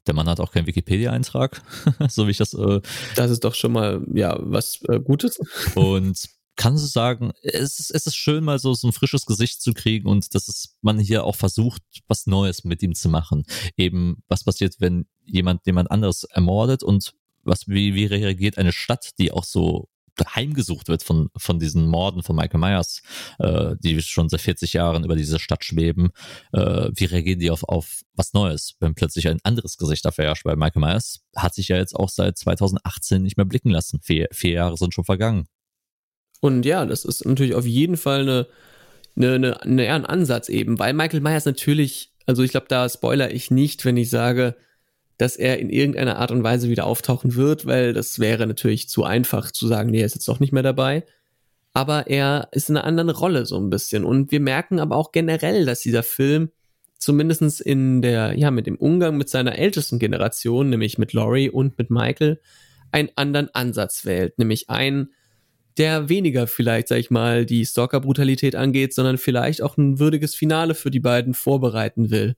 [0.07, 1.61] der Mann hat auch keinen Wikipedia-Eintrag,
[2.09, 2.53] so wie ich das.
[2.53, 2.81] Äh,
[3.15, 5.39] das ist doch schon mal, ja, was äh, Gutes.
[5.75, 9.61] Und kann so sagen, es ist, es ist schön, mal so, so ein frisches Gesicht
[9.61, 13.43] zu kriegen und dass es, man hier auch versucht, was Neues mit ihm zu machen.
[13.77, 19.11] Eben, was passiert, wenn jemand jemand anderes ermordet und was, wie, wie reagiert eine Stadt,
[19.17, 19.87] die auch so
[20.35, 23.01] heimgesucht wird von, von diesen Morden von Michael Myers,
[23.39, 26.09] äh, die schon seit 40 Jahren über diese Stadt schweben.
[26.53, 30.45] Äh, wie reagieren die auf, auf was Neues, wenn plötzlich ein anderes Gesicht dafür herrscht?
[30.45, 33.99] Weil Michael Myers hat sich ja jetzt auch seit 2018 nicht mehr blicken lassen.
[34.01, 35.47] Vier, vier Jahre sind schon vergangen.
[36.41, 38.47] Und ja, das ist natürlich auf jeden Fall eine,
[39.15, 43.31] eine, eine, eine ein Ansatz eben, weil Michael Myers natürlich, also ich glaube, da spoiler
[43.31, 44.55] ich nicht, wenn ich sage,
[45.21, 49.03] dass er in irgendeiner Art und Weise wieder auftauchen wird, weil das wäre natürlich zu
[49.03, 51.05] einfach zu sagen, nee, er ist jetzt doch nicht mehr dabei.
[51.73, 54.03] Aber er ist in einer anderen Rolle so ein bisschen.
[54.03, 56.49] Und wir merken aber auch generell, dass dieser Film
[56.97, 61.77] zumindestens in der, ja, mit dem Umgang mit seiner ältesten Generation, nämlich mit Laurie und
[61.77, 62.41] mit Michael,
[62.91, 64.39] einen anderen Ansatz wählt.
[64.39, 65.13] Nämlich einen,
[65.77, 70.73] der weniger vielleicht, sag ich mal, die Stalker-Brutalität angeht, sondern vielleicht auch ein würdiges Finale
[70.73, 72.35] für die beiden vorbereiten will.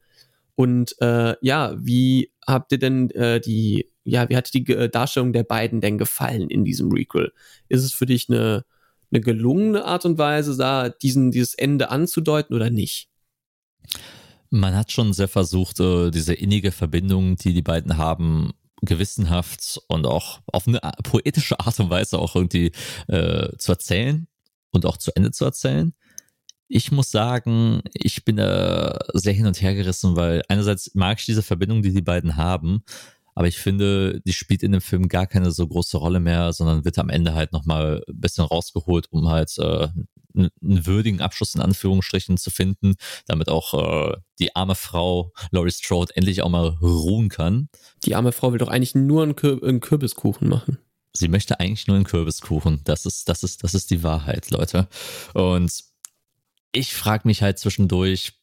[0.55, 5.33] Und äh, ja, wie habt ihr denn äh, die, ja, wie hat die äh, Darstellung
[5.33, 7.31] der beiden denn gefallen in diesem Requel?
[7.69, 8.65] Ist es für dich eine,
[9.11, 13.09] eine gelungene Art und Weise, da diesen, dieses Ende anzudeuten oder nicht?
[14.49, 20.05] Man hat schon sehr versucht, äh, diese innige Verbindung, die die beiden haben, gewissenhaft und
[20.05, 22.71] auch auf eine poetische Art und Weise auch irgendwie
[23.07, 24.27] äh, zu erzählen
[24.71, 25.93] und auch zu Ende zu erzählen.
[26.67, 31.25] Ich muss sagen, ich bin da sehr hin und her gerissen, weil einerseits mag ich
[31.25, 32.83] diese Verbindung, die die beiden haben,
[33.35, 36.85] aber ich finde, die spielt in dem Film gar keine so große Rolle mehr, sondern
[36.85, 39.87] wird am Ende halt nochmal ein bisschen rausgeholt, um halt äh,
[40.35, 42.95] einen würdigen Abschluss in Anführungsstrichen zu finden,
[43.27, 43.73] damit auch
[44.11, 47.69] äh, die arme Frau Laurie Strode endlich auch mal ruhen kann.
[48.03, 50.77] Die arme Frau will doch eigentlich nur einen, Kür einen Kürbiskuchen machen.
[51.15, 52.81] Sie möchte eigentlich nur einen Kürbiskuchen.
[52.85, 54.87] Das ist, das ist, das ist die Wahrheit, Leute.
[55.35, 55.71] Und
[56.73, 58.33] ich frage mich halt zwischendurch,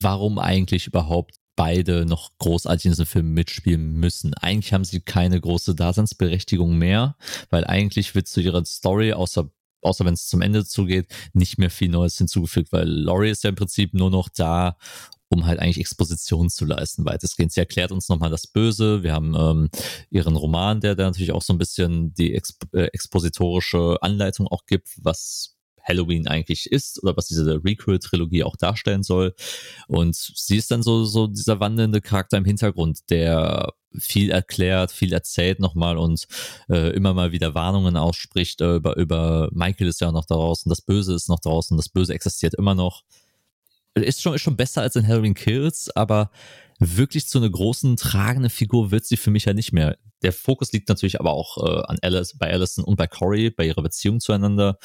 [0.00, 4.34] warum eigentlich überhaupt beide noch großartig in diesem Film mitspielen müssen.
[4.34, 7.16] Eigentlich haben sie keine große Daseinsberechtigung mehr,
[7.48, 9.50] weil eigentlich wird zu ihrer Story, außer
[9.82, 13.50] außer wenn es zum Ende zugeht, nicht mehr viel Neues hinzugefügt, weil Laurie ist ja
[13.50, 14.76] im Prinzip nur noch da,
[15.28, 17.52] um halt eigentlich Exposition zu leisten, weitestgehend.
[17.52, 19.02] Sie erklärt uns nochmal das Böse.
[19.02, 19.70] Wir haben ähm,
[20.10, 24.66] ihren Roman, der da natürlich auch so ein bisschen die Exp äh, expositorische Anleitung auch
[24.66, 25.55] gibt, was
[25.86, 29.34] Halloween eigentlich ist oder was diese Requel-Trilogie auch darstellen soll.
[29.86, 35.12] Und sie ist dann so, so dieser wandelnde Charakter im Hintergrund, der viel erklärt, viel
[35.12, 36.26] erzählt nochmal und
[36.68, 40.82] äh, immer mal wieder Warnungen ausspricht äh, über, über Michael ist ja noch draußen, das
[40.82, 43.02] Böse ist noch draußen, das Böse existiert immer noch.
[43.94, 46.30] Ist schon, ist schon besser als in Halloween Kills, aber
[46.78, 49.96] wirklich zu einer großen tragenden Figur wird sie für mich ja nicht mehr.
[50.22, 53.66] Der Fokus liegt natürlich aber auch äh, an Alice, bei Allison und bei Corey, bei
[53.66, 54.78] ihrer Beziehung zueinander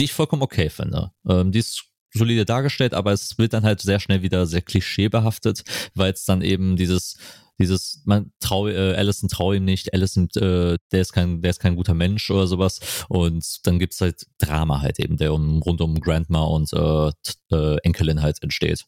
[0.00, 1.12] die ich vollkommen okay finde.
[1.28, 5.62] Ähm, die ist solide dargestellt, aber es wird dann halt sehr schnell wieder sehr klischeebehaftet,
[5.94, 7.16] weil es dann eben dieses
[7.60, 11.60] dieses man trau äh, Allison trau ihm nicht, Allison äh, der ist kein der ist
[11.60, 15.82] kein guter Mensch oder sowas und dann gibt's halt Drama halt eben, der um, rund
[15.82, 17.10] um Grandma und äh,
[17.52, 18.86] äh, Enkelin halt entsteht.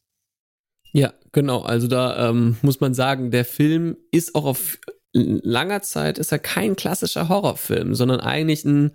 [0.94, 1.60] Ja, genau.
[1.60, 4.78] Also da ähm, muss man sagen, der Film ist auch auf
[5.12, 8.92] langer Zeit ist er kein klassischer Horrorfilm, sondern eigentlich ein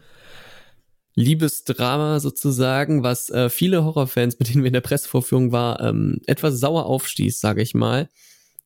[1.18, 6.60] Liebesdrama sozusagen, was äh, viele Horrorfans, mit denen wir in der Pressevorführung war, ähm, etwas
[6.60, 8.08] sauer aufstieß, sage ich mal.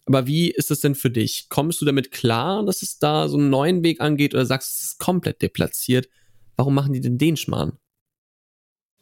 [0.05, 1.47] Aber wie ist es denn für dich?
[1.47, 4.73] Kommst du damit klar, dass es da so einen neuen Weg angeht oder sagst du,
[4.73, 6.09] es ist komplett deplatziert?
[6.57, 7.77] Warum machen die denn den Schmarrn?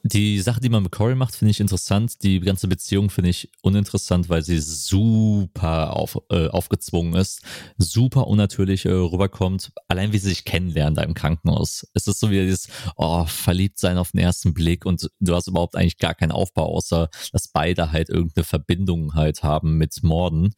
[0.04, 2.24] Die Sache, die man mit Corey macht, finde ich interessant.
[2.24, 7.42] Die ganze Beziehung finde ich uninteressant, weil sie super auf, äh, aufgezwungen ist,
[7.78, 9.72] super unnatürlich äh, rüberkommt.
[9.88, 11.86] Allein wie sie sich kennenlernen da im Krankenhaus.
[11.94, 15.48] Es ist so wie dieses, oh, verliebt sein auf den ersten Blick und du hast
[15.48, 20.54] überhaupt eigentlich gar keinen Aufbau, außer dass beide halt irgendeine Verbindung halt haben mit Morden.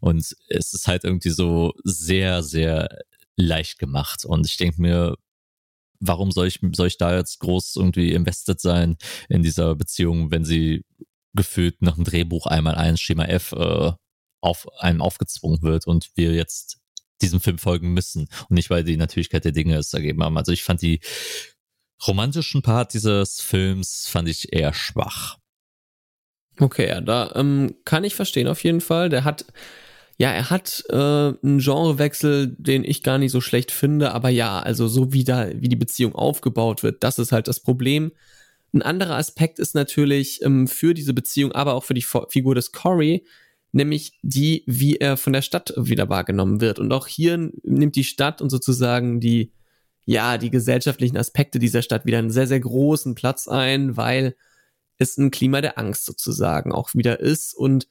[0.00, 2.88] Und es ist halt irgendwie so sehr, sehr
[3.36, 4.24] leicht gemacht.
[4.24, 5.16] Und ich denke mir,
[6.00, 8.96] warum soll ich, soll ich da jetzt groß irgendwie invested sein
[9.28, 10.84] in dieser Beziehung, wenn sie
[11.34, 13.92] gefühlt nach dem Drehbuch einmal eins Schema F äh,
[14.40, 16.78] auf einem aufgezwungen wird und wir jetzt
[17.22, 20.36] diesem Film folgen müssen und nicht, weil die Natürlichkeit der Dinge es ergeben haben.
[20.36, 21.00] Also ich fand die
[22.06, 25.38] romantischen Part dieses Films fand ich eher schwach.
[26.58, 29.08] Okay, ja, da ähm, kann ich verstehen auf jeden Fall.
[29.08, 29.44] Der hat
[30.18, 34.60] ja, er hat äh, einen Genrewechsel, den ich gar nicht so schlecht finde, aber ja,
[34.60, 38.12] also so wie da, wie die Beziehung aufgebaut wird, das ist halt das Problem.
[38.72, 42.72] Ein anderer Aspekt ist natürlich ähm, für diese Beziehung, aber auch für die Figur des
[42.72, 43.26] Corey,
[43.72, 46.78] nämlich die, wie er von der Stadt wieder wahrgenommen wird.
[46.78, 49.52] Und auch hier nimmt die Stadt und sozusagen die,
[50.06, 54.34] ja, die gesellschaftlichen Aspekte dieser Stadt wieder einen sehr, sehr großen Platz ein, weil
[54.98, 57.86] es ein Klima der Angst sozusagen auch wieder ist und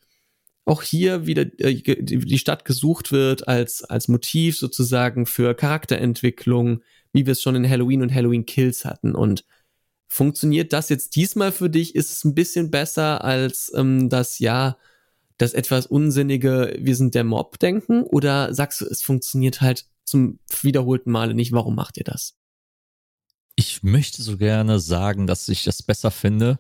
[0.66, 6.82] auch hier wieder äh, die Stadt gesucht wird als, als Motiv sozusagen für Charakterentwicklung,
[7.14, 9.16] wie wir es schon in Halloween und Halloween Kills hatten.
[9.16, 9.46] Und
[10.08, 11.96] funktioniert das jetzt diesmal für dich?
[11.96, 14.78] Ist es ein bisschen besser als ähm, das, ja,
[15.38, 18.04] das etwas unsinnige, wir sind der Mob denken?
[18.04, 21.52] Oder sagst du, es funktioniert halt zum wiederholten Male nicht?
[21.52, 22.36] Warum macht ihr das?
[23.56, 26.60] Ich möchte so gerne sagen, dass ich das besser finde,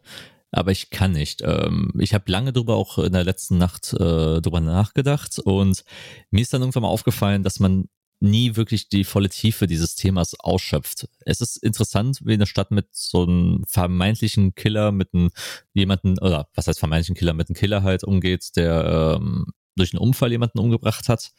[0.55, 1.41] aber ich kann nicht.
[1.43, 5.83] Ähm, ich habe lange drüber auch in der letzten Nacht äh, drüber nachgedacht und
[6.31, 7.89] mir ist dann irgendwann mal aufgefallen, dass man
[8.21, 11.09] nie wirklich die volle Tiefe dieses Themas ausschöpft.
[11.25, 15.31] Es ist interessant, wie eine Stadt mit so einem vermeintlichen Killer, mit einem
[15.73, 20.01] jemanden, oder was heißt vermeintlichen Killer, mit einem Killer halt umgeht, der ähm, durch einen
[20.01, 21.33] Unfall jemanden umgebracht hat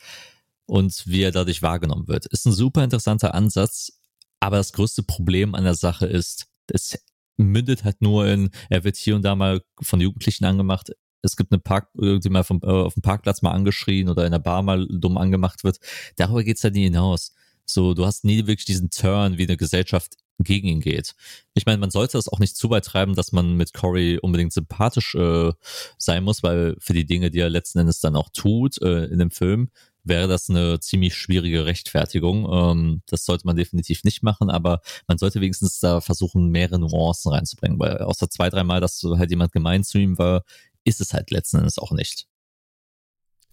[0.67, 2.27] und wie er dadurch wahrgenommen wird.
[2.27, 4.01] Ist ein super interessanter Ansatz,
[4.41, 6.99] aber das größte Problem an der Sache ist, es
[7.37, 10.93] mündet halt nur in, er wird hier und da mal von Jugendlichen angemacht.
[11.23, 14.33] Es gibt eine Park, irgendwie mal vom, äh, auf dem Parkplatz mal angeschrien oder in
[14.33, 15.79] der Bar mal dumm angemacht wird.
[16.17, 17.33] Darüber geht's halt nie hinaus.
[17.65, 21.15] So, du hast nie wirklich diesen Turn, wie eine Gesellschaft gegen ihn geht.
[21.55, 24.53] Ich meine, man sollte das auch nicht zu weit treiben, dass man mit Corey unbedingt
[24.53, 25.53] sympathisch äh,
[25.99, 29.19] sein muss, weil für die Dinge, die er letzten Endes dann auch tut äh, in
[29.19, 29.71] dem Film,
[30.07, 32.49] wäre das eine ziemlich schwierige Rechtfertigung.
[32.51, 37.33] Ähm, das sollte man definitiv nicht machen, aber man sollte wenigstens da versuchen, mehrere Nuancen
[37.33, 40.43] reinzubringen, weil außer zwei, dreimal, dass halt jemand gemein zu ihm war,
[40.85, 42.27] ist es halt letzten Endes auch nicht.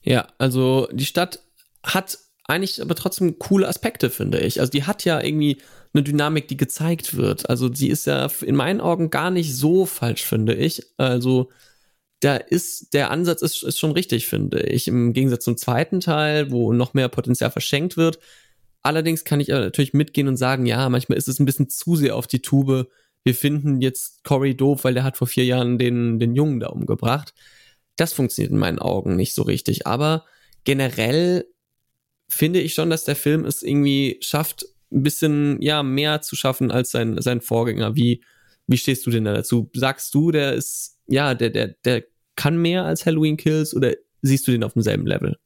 [0.03, 1.39] Ja, also die Stadt
[1.83, 4.59] hat eigentlich aber trotzdem coole Aspekte, finde ich.
[4.59, 5.61] Also die hat ja irgendwie
[5.93, 7.49] eine Dynamik, die gezeigt wird.
[7.49, 10.85] Also sie ist ja in meinen Augen gar nicht so falsch, finde ich.
[10.97, 11.49] Also
[12.23, 14.87] da ist der Ansatz ist, ist schon richtig, finde ich.
[14.87, 18.19] Im Gegensatz zum zweiten Teil, wo noch mehr Potenzial verschenkt wird.
[18.81, 22.15] Allerdings kann ich natürlich mitgehen und sagen, ja, manchmal ist es ein bisschen zu sehr
[22.15, 22.89] auf die Tube.
[23.23, 26.67] Wir finden jetzt Cory doof, weil der hat vor vier Jahren den, den Jungen da
[26.67, 27.33] umgebracht.
[27.97, 29.85] Das funktioniert in meinen Augen nicht so richtig.
[29.85, 30.25] Aber
[30.63, 31.45] generell
[32.29, 36.71] finde ich schon, dass der Film es irgendwie schafft, ein bisschen, ja, mehr zu schaffen
[36.71, 37.95] als sein, sein Vorgänger.
[37.95, 38.23] Wie,
[38.67, 39.69] wie stehst du denn da dazu?
[39.73, 42.03] Sagst du, der ist, ja, der, der, der
[42.35, 45.37] kann mehr als Halloween Kills oder siehst du den auf demselben Level?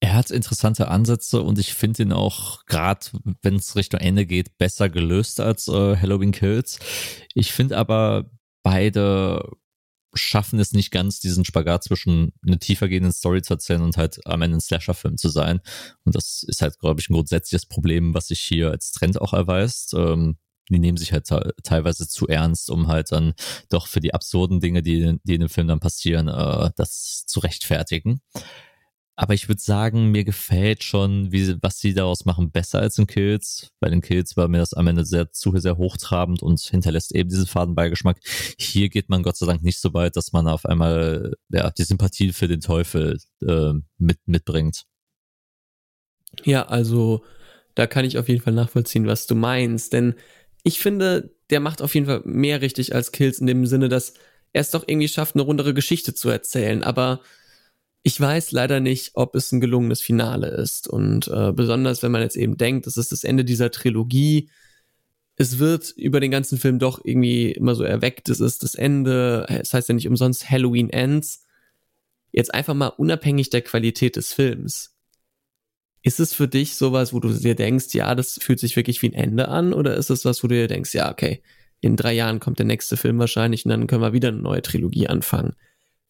[0.00, 3.06] Er hat interessante Ansätze und ich finde ihn auch, gerade
[3.42, 6.78] wenn es Richtung Ende geht, besser gelöst als äh, Halloween Kills.
[7.34, 8.30] Ich finde aber,
[8.62, 9.42] beide
[10.12, 14.20] schaffen es nicht ganz, diesen Spagat zwischen eine tiefer gehenden Story zu erzählen und halt
[14.26, 15.60] am Ende ein Slasher-Film zu sein.
[16.04, 19.32] Und das ist halt, glaube ich, ein grundsätzliches Problem, was sich hier als Trend auch
[19.32, 19.94] erweist.
[19.94, 20.36] Ähm,
[20.70, 21.28] die nehmen sich halt
[21.62, 23.34] teilweise zu ernst, um halt dann
[23.68, 27.40] doch für die absurden Dinge, die, die in dem Film dann passieren, äh, das zu
[27.40, 28.20] rechtfertigen.
[29.16, 33.06] Aber ich würde sagen, mir gefällt schon, wie, was sie daraus machen, besser als in
[33.06, 33.70] Kills.
[33.78, 37.28] Bei den Kills war mir das am Ende sehr zu sehr hochtrabend und hinterlässt eben
[37.28, 38.18] diesen Fadenbeigeschmack.
[38.58, 41.84] Hier geht man Gott sei Dank nicht so weit, dass man auf einmal ja, die
[41.84, 44.82] Sympathie für den Teufel äh, mit, mitbringt.
[46.42, 47.22] Ja, also
[47.76, 49.92] da kann ich auf jeden Fall nachvollziehen, was du meinst.
[49.92, 50.14] Denn
[50.64, 54.14] ich finde, der macht auf jeden Fall mehr richtig als Kills in dem Sinne, dass
[54.52, 56.82] er es doch irgendwie schafft, eine rundere Geschichte zu erzählen.
[56.82, 57.20] Aber
[58.02, 60.88] ich weiß leider nicht, ob es ein gelungenes Finale ist.
[60.88, 64.50] Und äh, besonders, wenn man jetzt eben denkt, das ist das Ende dieser Trilogie.
[65.36, 68.28] Es wird über den ganzen Film doch irgendwie immer so erweckt.
[68.30, 69.46] Es ist das Ende.
[69.48, 71.44] Es heißt ja nicht umsonst Halloween Ends.
[72.32, 74.93] Jetzt einfach mal unabhängig der Qualität des Films.
[76.06, 79.08] Ist es für dich sowas, wo du dir denkst, ja, das fühlt sich wirklich wie
[79.08, 79.72] ein Ende an?
[79.72, 81.42] Oder ist es was, wo du dir denkst, ja, okay,
[81.80, 84.60] in drei Jahren kommt der nächste Film wahrscheinlich und dann können wir wieder eine neue
[84.60, 85.56] Trilogie anfangen.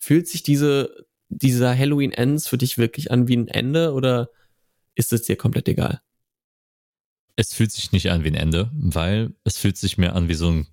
[0.01, 4.31] Fühlt sich diese, dieser Halloween Ends für dich wirklich an wie ein Ende oder
[4.97, 6.01] ist es dir komplett egal?
[7.37, 10.35] Es fühlt sich nicht an wie ein Ende, weil es fühlt sich mehr an wie
[10.35, 10.67] so ein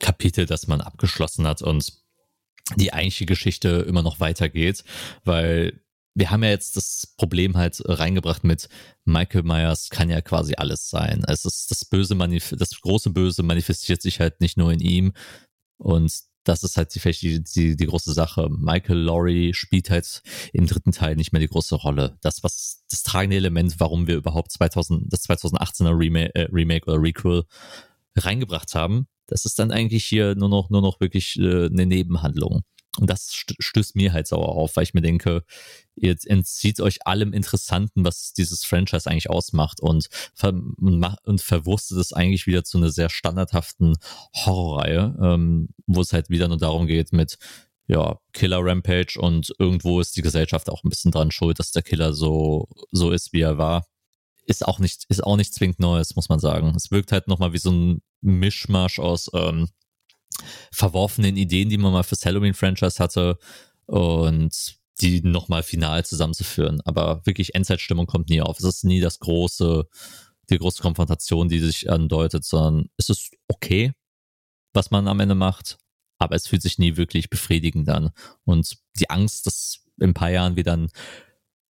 [0.00, 1.92] Kapitel, das man abgeschlossen hat und
[2.74, 4.82] die eigentliche Geschichte immer noch weitergeht,
[5.24, 5.83] weil
[6.14, 8.68] wir haben ja jetzt das Problem halt reingebracht mit
[9.04, 11.24] Michael Myers kann ja quasi alles sein.
[11.26, 15.12] Es ist das böse Manif das große Böse manifestiert sich halt nicht nur in ihm
[15.78, 16.12] und
[16.44, 18.48] das ist halt die, die, die große Sache.
[18.50, 22.18] Michael Laurie spielt halt im dritten Teil nicht mehr die große Rolle.
[22.20, 27.02] Das, was das tragende Element, warum wir überhaupt 2000, das 2018er Remake, äh, Remake oder
[27.02, 27.44] Requel
[28.16, 32.62] reingebracht haben, das ist dann eigentlich hier nur noch, nur noch wirklich äh, eine Nebenhandlung.
[32.98, 35.44] Und das stößt mir halt sauer auf, weil ich mir denke,
[35.96, 42.12] ihr entzieht euch allem Interessanten, was dieses Franchise eigentlich ausmacht und, ver und verwurstet es
[42.12, 43.96] eigentlich wieder zu einer sehr standardhaften
[44.34, 47.38] Horrorreihe, ähm, wo es halt wieder nur darum geht mit
[47.86, 51.82] ja, Killer Rampage und irgendwo ist die Gesellschaft auch ein bisschen dran schuld, dass der
[51.82, 53.86] Killer so, so ist, wie er war.
[54.46, 56.74] Ist auch nicht, ist auch nicht zwingend Neues, muss man sagen.
[56.76, 59.68] Es wirkt halt nochmal wie so ein Mischmasch aus ähm,
[60.72, 63.38] verworfenen Ideen, die man mal fürs Halloween-Franchise hatte
[63.86, 66.80] und die nochmal final zusammenzuführen.
[66.82, 68.58] Aber wirklich Endzeitstimmung kommt nie auf.
[68.58, 69.88] Es ist nie das große,
[70.50, 73.92] die große Konfrontation, die sich andeutet, sondern es ist okay,
[74.72, 75.78] was man am Ende macht,
[76.18, 78.10] aber es fühlt sich nie wirklich befriedigend an.
[78.44, 80.90] Und die Angst, dass in ein paar Jahren wieder ein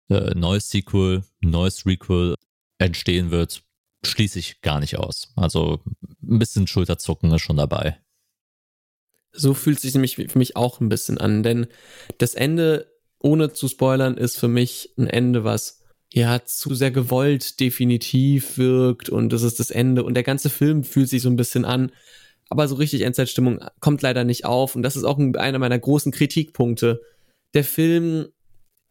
[0.09, 2.35] äh, neues Sequel, neues Requel
[2.79, 3.62] entstehen wird,
[4.05, 5.33] schließe ich gar nicht aus.
[5.37, 5.83] Also
[6.23, 8.01] ein bisschen Schulterzucken ist schon dabei.
[9.33, 11.66] So fühlt sich nämlich für mich auch ein bisschen an, denn
[12.18, 17.59] das Ende, ohne zu spoilern, ist für mich ein Ende, was ja zu sehr gewollt
[17.61, 21.37] definitiv wirkt und das ist das Ende und der ganze Film fühlt sich so ein
[21.37, 21.91] bisschen an,
[22.51, 26.12] aber so richtig Endzeitstimmung kommt leider nicht auf und das ist auch einer meiner großen
[26.12, 27.01] Kritikpunkte.
[27.55, 28.28] Der Film,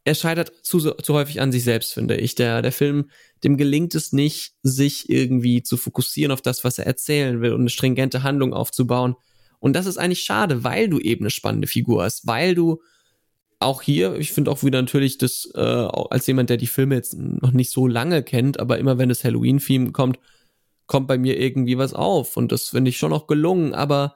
[0.04, 2.34] er scheitert zu, zu häufig an sich selbst, finde ich.
[2.34, 3.12] Der, der Film,
[3.44, 7.62] dem gelingt es nicht, sich irgendwie zu fokussieren auf das, was er erzählen will und
[7.62, 9.16] eine stringente Handlung aufzubauen
[9.62, 12.82] und das ist eigentlich schade, weil du eben eine spannende Figur hast, weil du
[13.60, 17.16] auch hier, ich finde auch wieder natürlich das, äh, als jemand, der die Filme jetzt
[17.16, 20.18] noch nicht so lange kennt, aber immer wenn das Halloween-Theme kommt,
[20.88, 22.38] kommt bei mir irgendwie was auf.
[22.38, 24.16] Und das finde ich schon auch gelungen, aber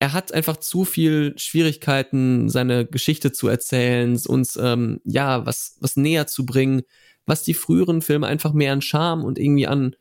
[0.00, 5.96] er hat einfach zu viel Schwierigkeiten, seine Geschichte zu erzählen, uns ähm, ja was, was
[5.96, 6.82] näher zu bringen,
[7.26, 9.94] was die früheren Filme einfach mehr an Charme und irgendwie an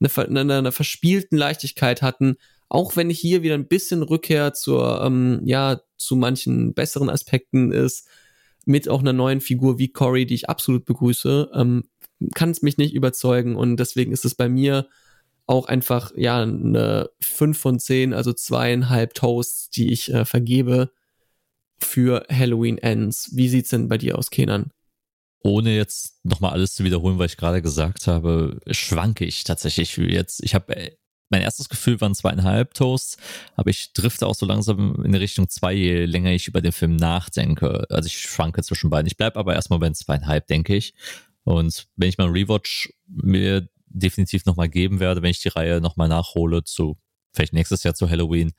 [0.00, 2.36] einer, einer, einer verspielten Leichtigkeit hatten,
[2.68, 8.08] auch wenn hier wieder ein bisschen Rückkehr zur, ähm, ja, zu manchen besseren Aspekten ist,
[8.66, 11.84] mit auch einer neuen Figur wie Cory, die ich absolut begrüße, ähm,
[12.34, 14.88] kann es mich nicht überzeugen und deswegen ist es bei mir
[15.46, 20.90] auch einfach, ja, eine 5 von 10, also zweieinhalb Toasts, die ich äh, vergebe
[21.78, 23.30] für Halloween Ends.
[23.34, 24.70] Wie sieht's denn bei dir aus, Kenan?
[25.44, 30.42] ohne jetzt nochmal alles zu wiederholen, was ich gerade gesagt habe, schwanke ich tatsächlich jetzt.
[30.42, 30.96] Ich habe äh,
[31.30, 33.16] mein erstes Gefühl waren zweieinhalb Toasts,
[33.56, 36.96] aber ich drifte auch so langsam in Richtung zwei, je länger ich über den Film
[36.96, 37.86] nachdenke.
[37.90, 39.06] Also ich schwanke zwischen beiden.
[39.06, 40.94] Ich bleibe aber erstmal bei zweieinhalb, denke ich.
[41.44, 45.80] Und wenn ich mal einen Rewatch mir definitiv nochmal geben werde, wenn ich die Reihe
[45.80, 46.98] nochmal nachhole zu
[47.32, 48.52] vielleicht nächstes Jahr zu Halloween,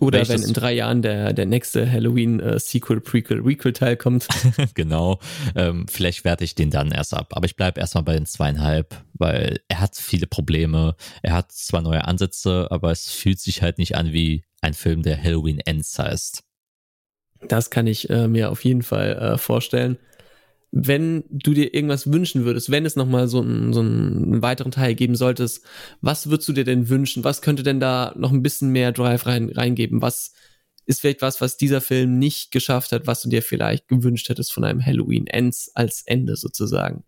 [0.00, 4.26] oder wenn in drei Jahren der, der nächste Halloween-Sequel, äh, Prequel, Requel-Teil kommt.
[4.74, 5.20] genau.
[5.54, 7.32] Ähm, vielleicht werte ich den dann erst ab.
[7.36, 10.96] Aber ich bleibe erstmal bei den zweieinhalb, weil er hat viele Probleme.
[11.22, 15.02] Er hat zwar neue Ansätze, aber es fühlt sich halt nicht an wie ein Film,
[15.02, 16.42] der Halloween Ends heißt.
[17.48, 19.98] Das kann ich äh, mir auf jeden Fall äh, vorstellen
[20.72, 24.94] wenn du dir irgendwas wünschen würdest, wenn es nochmal so, einen, so einen weiteren Teil
[24.94, 25.62] geben solltest,
[26.00, 27.24] was würdest du dir denn wünschen?
[27.24, 30.00] Was könnte denn da noch ein bisschen mehr Drive rein, reingeben?
[30.00, 30.32] Was
[30.86, 34.50] ist vielleicht was, was dieser Film nicht geschafft hat, was du dir vielleicht gewünscht hättest
[34.50, 37.04] von einem Halloween Ends als Ende sozusagen?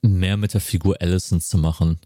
[0.00, 1.98] Mehr mit der Figur Allison zu machen.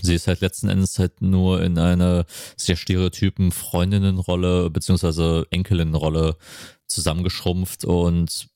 [0.00, 2.24] Sie ist halt letzten Endes halt nur in einer
[2.56, 6.36] sehr stereotypen Freundinnenrolle beziehungsweise Enkelinnenrolle
[6.86, 8.48] zusammengeschrumpft und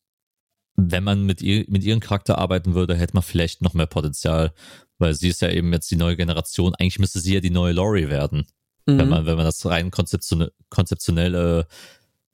[0.77, 4.53] wenn man mit, ihr, mit ihrem Charakter arbeiten würde, hätte man vielleicht noch mehr Potenzial,
[4.99, 6.75] weil sie ist ja eben jetzt die neue Generation.
[6.75, 8.47] Eigentlich müsste sie ja die neue Laurie werden,
[8.87, 8.99] mhm.
[8.99, 11.65] wenn man wenn man das rein konzeptionell, konzeptionell äh,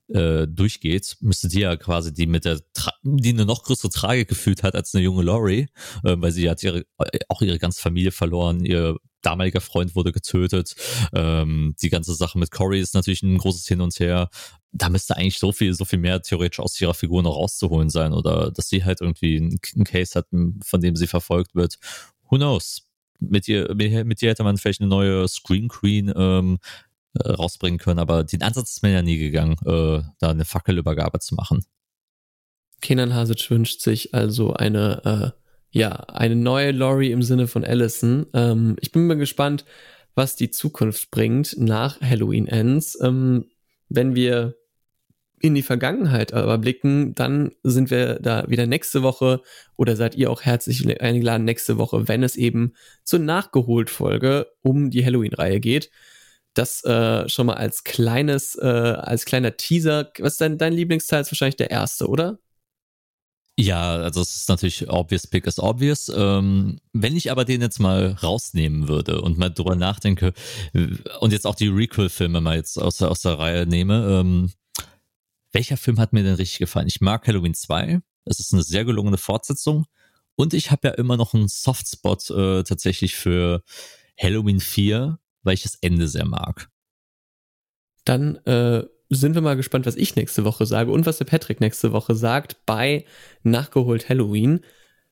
[0.08, 4.28] äh, durchgeht, müsste die ja quasi die mit der Tra die eine noch größere Tragik
[4.28, 5.66] gefühlt hat als eine junge Laurie,
[6.04, 6.84] äh, weil sie hat ihre
[7.28, 10.76] auch ihre ganze Familie verloren, ihr damaliger Freund wurde getötet.
[11.12, 14.30] Ähm, die ganze Sache mit Cory ist natürlich ein großes Hin und Her.
[14.72, 18.12] Da müsste eigentlich so viel, so viel mehr theoretisch aus ihrer Figur noch rauszuholen sein
[18.12, 20.26] oder dass sie halt irgendwie einen Case hat,
[20.64, 21.78] von dem sie verfolgt wird.
[22.28, 22.82] Who knows?
[23.18, 26.59] Mit ihr, mit ihr hätte man vielleicht eine neue Screen Queen ähm,
[27.18, 27.98] äh, rausbringen können.
[27.98, 31.64] Aber den Ansatz ist mir ja nie gegangen, äh, da eine Fackelübergabe zu machen.
[32.82, 35.40] Kenan Hasic wünscht sich also eine, äh,
[35.70, 38.26] ja, eine neue Laurie im Sinne von Allison.
[38.34, 39.64] Ähm, ich bin mal gespannt,
[40.14, 42.98] was die Zukunft bringt nach Halloween Ends.
[43.01, 43.47] Ähm,
[43.88, 44.56] wenn wir
[45.40, 49.42] in die Vergangenheit aber blicken, dann sind wir da wieder nächste Woche
[49.76, 52.72] oder seid ihr auch herzlich eingeladen nächste Woche, wenn es eben
[53.04, 55.90] zur Nachgeholt-Folge um die Halloween-Reihe geht.
[56.54, 60.10] Das äh, schon mal als kleines, äh, als kleiner Teaser.
[60.18, 61.20] Was ist dein, dein Lieblingsteil?
[61.20, 62.38] Ist wahrscheinlich der erste, oder?
[63.58, 66.10] Ja, also es ist natürlich obvious pick is obvious.
[66.14, 70.34] Ähm, wenn ich aber den jetzt mal rausnehmen würde und mal drüber nachdenke
[71.20, 74.52] und jetzt auch die Requel-Filme mal jetzt aus der, aus der Reihe nehme, ähm,
[75.52, 76.86] welcher Film hat mir denn richtig gefallen?
[76.86, 78.02] Ich mag Halloween 2.
[78.26, 79.86] Es ist eine sehr gelungene Fortsetzung.
[80.34, 83.62] Und ich habe ja immer noch einen Softspot äh, tatsächlich für
[84.20, 86.68] Halloween 4, weil ich das Ende sehr mag.
[88.04, 91.60] Dann äh, sind wir mal gespannt, was ich nächste Woche sage und was der Patrick
[91.60, 93.04] nächste Woche sagt bei
[93.42, 94.60] Nachgeholt Halloween.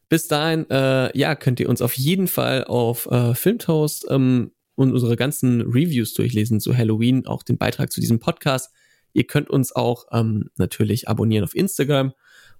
[0.09, 4.93] Bis dahin, äh, ja, könnt ihr uns auf jeden Fall auf äh, Filmtoast ähm, und
[4.93, 8.73] unsere ganzen Reviews durchlesen zu Halloween, auch den Beitrag zu diesem Podcast.
[9.13, 12.13] Ihr könnt uns auch ähm, natürlich abonnieren auf Instagram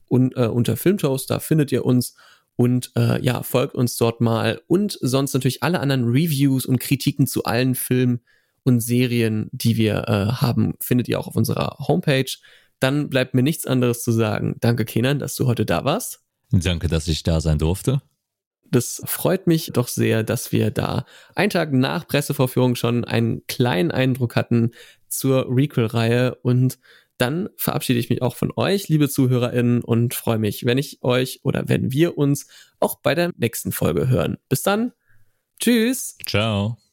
[0.09, 2.15] und äh, unter Filmtoast, da findet ihr uns
[2.57, 7.27] und äh, ja, folgt uns dort mal und sonst natürlich alle anderen Reviews und Kritiken
[7.27, 8.21] zu allen Filmen
[8.65, 12.31] und Serien, die wir äh, haben, findet ihr auch auf unserer Homepage.
[12.81, 14.57] Dann bleibt mir nichts anderes zu sagen.
[14.61, 16.21] Danke, Kenan, dass du heute da warst.
[16.51, 18.03] Danke, dass ich da sein durfte.
[18.71, 21.05] Das freut mich doch sehr, dass wir da
[21.35, 24.73] einen Tag nach Pressevorführung schon einen kleinen Eindruck hatten
[25.09, 26.79] zur Requel-Reihe und
[27.19, 31.41] dann verabschiede ich mich auch von euch, liebe ZuhörerInnen, und freue mich, wenn ich euch
[31.45, 32.49] oder wenn wir uns
[32.81, 34.39] auch bei der nächsten Folge hören.
[34.49, 34.93] Bis dann.
[35.61, 36.17] Tschüss.
[36.27, 36.84] Ciao.